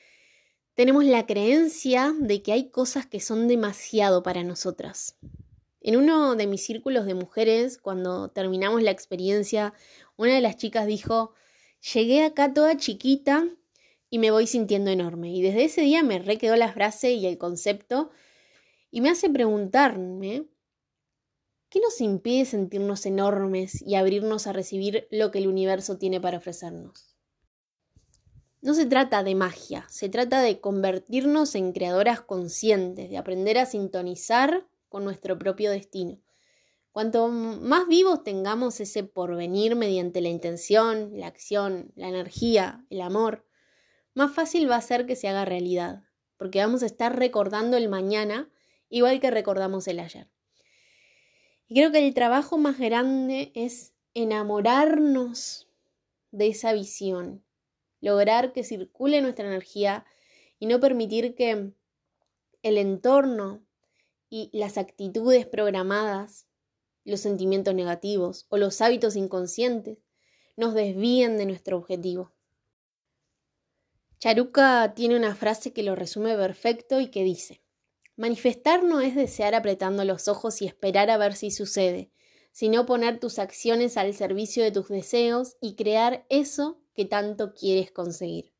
tenemos 0.75 1.05
la 1.05 1.25
creencia 1.25 2.13
de 2.17 2.41
que 2.41 2.51
hay 2.51 2.69
cosas 2.69 3.05
que 3.05 3.19
son 3.19 3.47
demasiado 3.47 4.23
para 4.23 4.43
nosotras? 4.43 5.17
En 5.81 5.95
uno 5.95 6.35
de 6.35 6.47
mis 6.47 6.65
círculos 6.65 7.05
de 7.05 7.13
mujeres, 7.13 7.77
cuando 7.77 8.29
terminamos 8.29 8.83
la 8.83 8.91
experiencia, 8.91 9.73
una 10.17 10.33
de 10.33 10.41
las 10.41 10.57
chicas 10.57 10.87
dijo, 10.87 11.33
llegué 11.93 12.23
acá 12.23 12.53
toda 12.53 12.75
chiquita 12.75 13.47
y 14.09 14.19
me 14.19 14.31
voy 14.31 14.47
sintiendo 14.47 14.91
enorme. 14.91 15.31
Y 15.31 15.41
desde 15.41 15.65
ese 15.65 15.81
día 15.81 16.03
me 16.03 16.19
requedó 16.19 16.55
la 16.55 16.73
frase 16.73 17.11
y 17.11 17.25
el 17.25 17.37
concepto 17.37 18.11
y 18.91 19.01
me 19.01 19.09
hace 19.09 19.29
preguntarme, 19.29 20.45
¿qué 21.69 21.79
nos 21.79 22.01
impide 22.01 22.45
sentirnos 22.45 23.05
enormes 23.05 23.81
y 23.81 23.95
abrirnos 23.95 24.47
a 24.47 24.53
recibir 24.53 25.07
lo 25.11 25.31
que 25.31 25.39
el 25.39 25.47
universo 25.47 25.97
tiene 25.97 26.19
para 26.19 26.37
ofrecernos? 26.37 27.15
No 28.61 28.73
se 28.73 28.85
trata 28.85 29.23
de 29.23 29.35
magia, 29.35 29.85
se 29.89 30.09
trata 30.09 30.41
de 30.41 30.59
convertirnos 30.59 31.55
en 31.55 31.71
creadoras 31.71 32.21
conscientes, 32.21 33.09
de 33.09 33.17
aprender 33.17 33.57
a 33.57 33.65
sintonizar 33.65 34.67
con 34.89 35.05
nuestro 35.05 35.37
propio 35.37 35.71
destino. 35.71 36.19
Cuanto 36.91 37.29
más 37.29 37.87
vivos 37.87 38.23
tengamos 38.23 38.79
ese 38.81 39.03
porvenir 39.03 39.75
mediante 39.75 40.19
la 40.19 40.29
intención, 40.29 41.11
la 41.13 41.27
acción, 41.27 41.93
la 41.95 42.09
energía, 42.09 42.85
el 42.89 42.99
amor, 43.01 43.45
más 44.13 44.33
fácil 44.33 44.69
va 44.69 44.75
a 44.75 44.81
ser 44.81 45.05
que 45.05 45.15
se 45.15 45.29
haga 45.29 45.45
realidad, 45.45 46.03
porque 46.35 46.59
vamos 46.59 46.83
a 46.83 46.87
estar 46.87 47.17
recordando 47.17 47.77
el 47.77 47.87
mañana 47.87 48.49
igual 48.89 49.21
que 49.21 49.31
recordamos 49.31 49.87
el 49.87 49.99
ayer. 49.99 50.27
Y 51.69 51.75
creo 51.75 51.91
que 51.91 51.99
el 51.99 52.15
trabajo 52.15 52.57
más 52.57 52.79
grande 52.79 53.51
es 53.53 53.93
enamorarnos 54.15 55.67
de 56.31 56.47
esa 56.47 56.73
visión, 56.73 57.45
lograr 58.01 58.53
que 58.53 58.63
circule 58.63 59.21
nuestra 59.21 59.45
energía 59.45 60.03
y 60.57 60.65
no 60.65 60.79
permitir 60.79 61.35
que 61.35 61.71
el 62.63 62.77
entorno 62.79 63.63
y 64.31 64.49
las 64.51 64.79
actitudes 64.79 65.45
programadas, 65.45 66.47
los 67.05 67.19
sentimientos 67.19 67.75
negativos 67.75 68.47
o 68.49 68.57
los 68.57 68.81
hábitos 68.81 69.15
inconscientes 69.15 69.99
nos 70.57 70.73
desvíen 70.73 71.37
de 71.37 71.45
nuestro 71.45 71.77
objetivo. 71.77 72.33
Charuca 74.19 74.93
tiene 74.95 75.15
una 75.15 75.35
frase 75.35 75.71
que 75.71 75.83
lo 75.83 75.95
resume 75.95 76.35
perfecto 76.35 76.99
y 76.99 77.09
que 77.09 77.23
dice, 77.23 77.61
manifestar 78.19 78.83
no 78.83 78.99
es 78.99 79.15
desear 79.15 79.55
apretando 79.55 80.03
los 80.03 80.27
ojos 80.27 80.61
y 80.61 80.67
esperar 80.67 81.09
a 81.09 81.17
ver 81.17 81.35
si 81.35 81.51
sucede, 81.51 82.11
sino 82.51 82.85
poner 82.85 83.17
tus 83.17 83.39
acciones 83.39 83.95
al 83.95 84.13
servicio 84.13 84.61
de 84.61 84.71
tus 84.71 84.89
deseos 84.89 85.55
y 85.61 85.75
crear 85.75 86.25
eso 86.27 86.81
que 86.93 87.05
tanto 87.05 87.53
quieres 87.53 87.91
conseguir. 87.91 88.53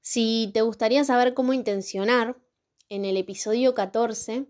Si 0.00 0.48
te 0.54 0.62
gustaría 0.62 1.02
saber 1.02 1.34
cómo 1.34 1.54
intencionar, 1.54 2.40
en 2.88 3.04
el 3.04 3.16
episodio 3.16 3.74
14 3.74 4.46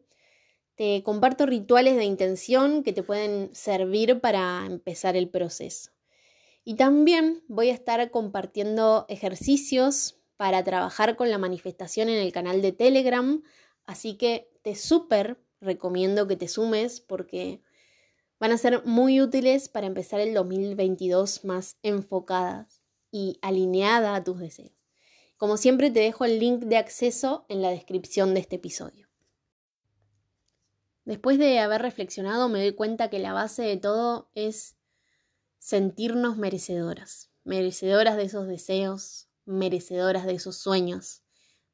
te 0.75 1.03
comparto 1.03 1.47
rituales 1.47 1.97
de 1.97 2.05
intención 2.05 2.83
que 2.83 2.93
te 2.93 3.03
pueden 3.03 3.55
servir 3.55 4.21
para 4.21 4.67
empezar 4.67 5.17
el 5.17 5.31
proceso. 5.31 5.91
Y 6.65 6.75
también 6.75 7.43
voy 7.49 7.71
a 7.71 7.75
estar 7.75 8.11
compartiendo 8.11 9.07
ejercicios 9.09 10.21
para 10.37 10.65
trabajar 10.65 11.17
con 11.17 11.31
la 11.31 11.39
manifestación 11.39 12.09
en 12.09 12.19
el 12.19 12.33
canal 12.33 12.63
de 12.63 12.73
Telegram, 12.73 13.43
así 13.87 14.17
que 14.17 14.51
te 14.63 14.75
súper 14.75 15.39
recomiendo 15.61 16.27
que 16.27 16.37
te 16.37 16.49
sumes 16.49 17.01
porque 17.01 17.63
van 18.39 18.53
a 18.53 18.59
ser 18.59 18.85
muy 18.85 19.21
útiles 19.21 19.69
para 19.69 19.87
empezar 19.87 20.21
el 20.21 20.35
2022 20.35 21.45
más 21.45 21.79
enfocadas 21.83 22.83
y 23.11 23.39
alineada 23.43 24.15
a 24.15 24.25
tus 24.25 24.39
deseos. 24.39 24.73
Como 25.37 25.57
siempre 25.57 25.91
te 25.91 26.01
dejo 26.01 26.25
el 26.25 26.39
link 26.39 26.65
de 26.65 26.77
acceso 26.77 27.45
en 27.49 27.63
la 27.63 27.71
descripción 27.71 28.35
de 28.35 28.41
este 28.41 28.57
episodio. 28.57 29.09
Después 31.05 31.39
de 31.39 31.59
haber 31.59 31.83
reflexionado 31.83 32.49
me 32.49 32.61
doy 32.61 32.73
cuenta 32.73 33.11
que 33.11 33.19
la 33.19 33.33
base 33.33 33.63
de 33.63 33.77
todo 33.77 34.31
es 34.35 34.77
sentirnos 35.59 36.37
merecedoras, 36.37 37.31
merecedoras 37.45 38.17
de 38.17 38.25
esos 38.25 38.47
deseos, 38.47 39.29
merecedoras 39.47 40.25
de 40.27 40.35
esos 40.35 40.57
sueños, 40.57 41.23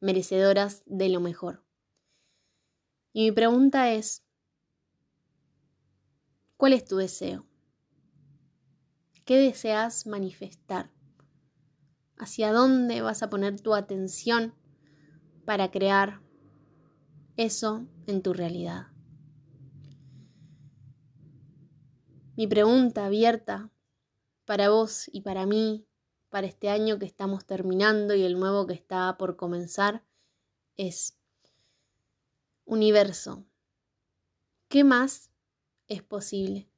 merecedoras 0.01 0.83
de 0.87 1.09
lo 1.09 1.21
mejor. 1.21 1.65
Y 3.13 3.25
mi 3.25 3.33
pregunta 3.33 3.91
es, 3.93 4.25
¿cuál 6.57 6.73
es 6.73 6.85
tu 6.85 6.97
deseo? 6.97 7.47
¿Qué 9.25 9.37
deseas 9.37 10.07
manifestar? 10.07 10.91
¿Hacia 12.17 12.53
dónde 12.53 13.01
vas 13.01 13.23
a 13.23 13.31
poner 13.31 13.61
tu 13.61 13.75
atención 13.75 14.55
para 15.45 15.71
crear 15.71 16.21
eso 17.37 17.87
en 18.07 18.23
tu 18.23 18.33
realidad? 18.33 18.89
Mi 22.37 22.47
pregunta 22.47 23.07
abierta 23.07 23.71
para 24.47 24.71
vos 24.71 25.11
y 25.13 25.21
para 25.21 25.47
mí, 25.47 25.87
para 26.31 26.47
este 26.47 26.71
año 26.71 26.99
que 26.99 27.07
estamos 27.07 27.45
terminando 27.45 28.15
y 28.15 28.23
el 28.23 28.39
nuevo 28.39 28.67
que 28.67 28.75
está 28.75 29.17
por 29.19 29.37
comenzar, 29.37 30.03
es, 30.77 31.19
universo, 32.65 33.45
¿qué 34.69 34.85
más 34.85 35.31
es 35.89 36.03
posible? 36.03 36.69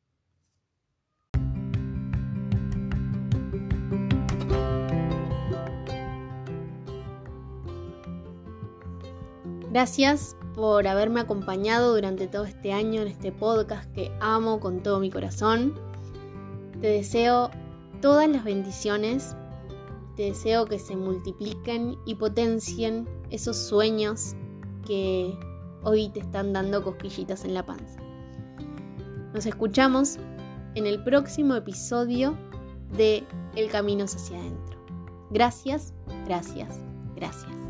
Gracias 9.71 10.37
por 10.55 10.87
haberme 10.87 11.21
acompañado 11.21 11.95
durante 11.95 12.27
todo 12.29 12.45
este 12.45 12.73
año 12.73 13.01
en 13.01 13.09
este 13.09 13.33
podcast 13.33 13.91
que 13.95 14.13
amo 14.21 14.61
con 14.61 14.83
todo 14.83 15.01
mi 15.01 15.11
corazón. 15.11 15.75
Te 16.81 16.89
deseo 16.89 17.51
todas 18.03 18.29
las 18.29 18.45
bendiciones, 18.45 19.35
te 20.17 20.25
deseo 20.25 20.67
que 20.67 20.79
se 20.79 20.97
multipliquen 20.97 21.99
y 22.05 22.15
potencien 22.15 23.09
esos 23.31 23.57
sueños 23.57 24.35
que 24.87 25.39
hoy 25.83 26.11
te 26.11 26.21
están 26.21 26.53
dando 26.53 26.83
cosquillitas 26.83 27.45
en 27.45 27.55
la 27.55 27.65
panza. 27.65 28.01
Nos 29.33 29.47
escuchamos 29.47 30.19
en 30.75 30.87
el 30.87 31.03
próximo 31.03 31.55
episodio 31.55 32.37
de 32.97 33.25
El 33.57 33.71
Camino 33.71 34.05
hacia 34.05 34.39
adentro. 34.39 34.79
Gracias, 35.31 35.95
gracias, 36.27 36.79
gracias. 37.17 37.62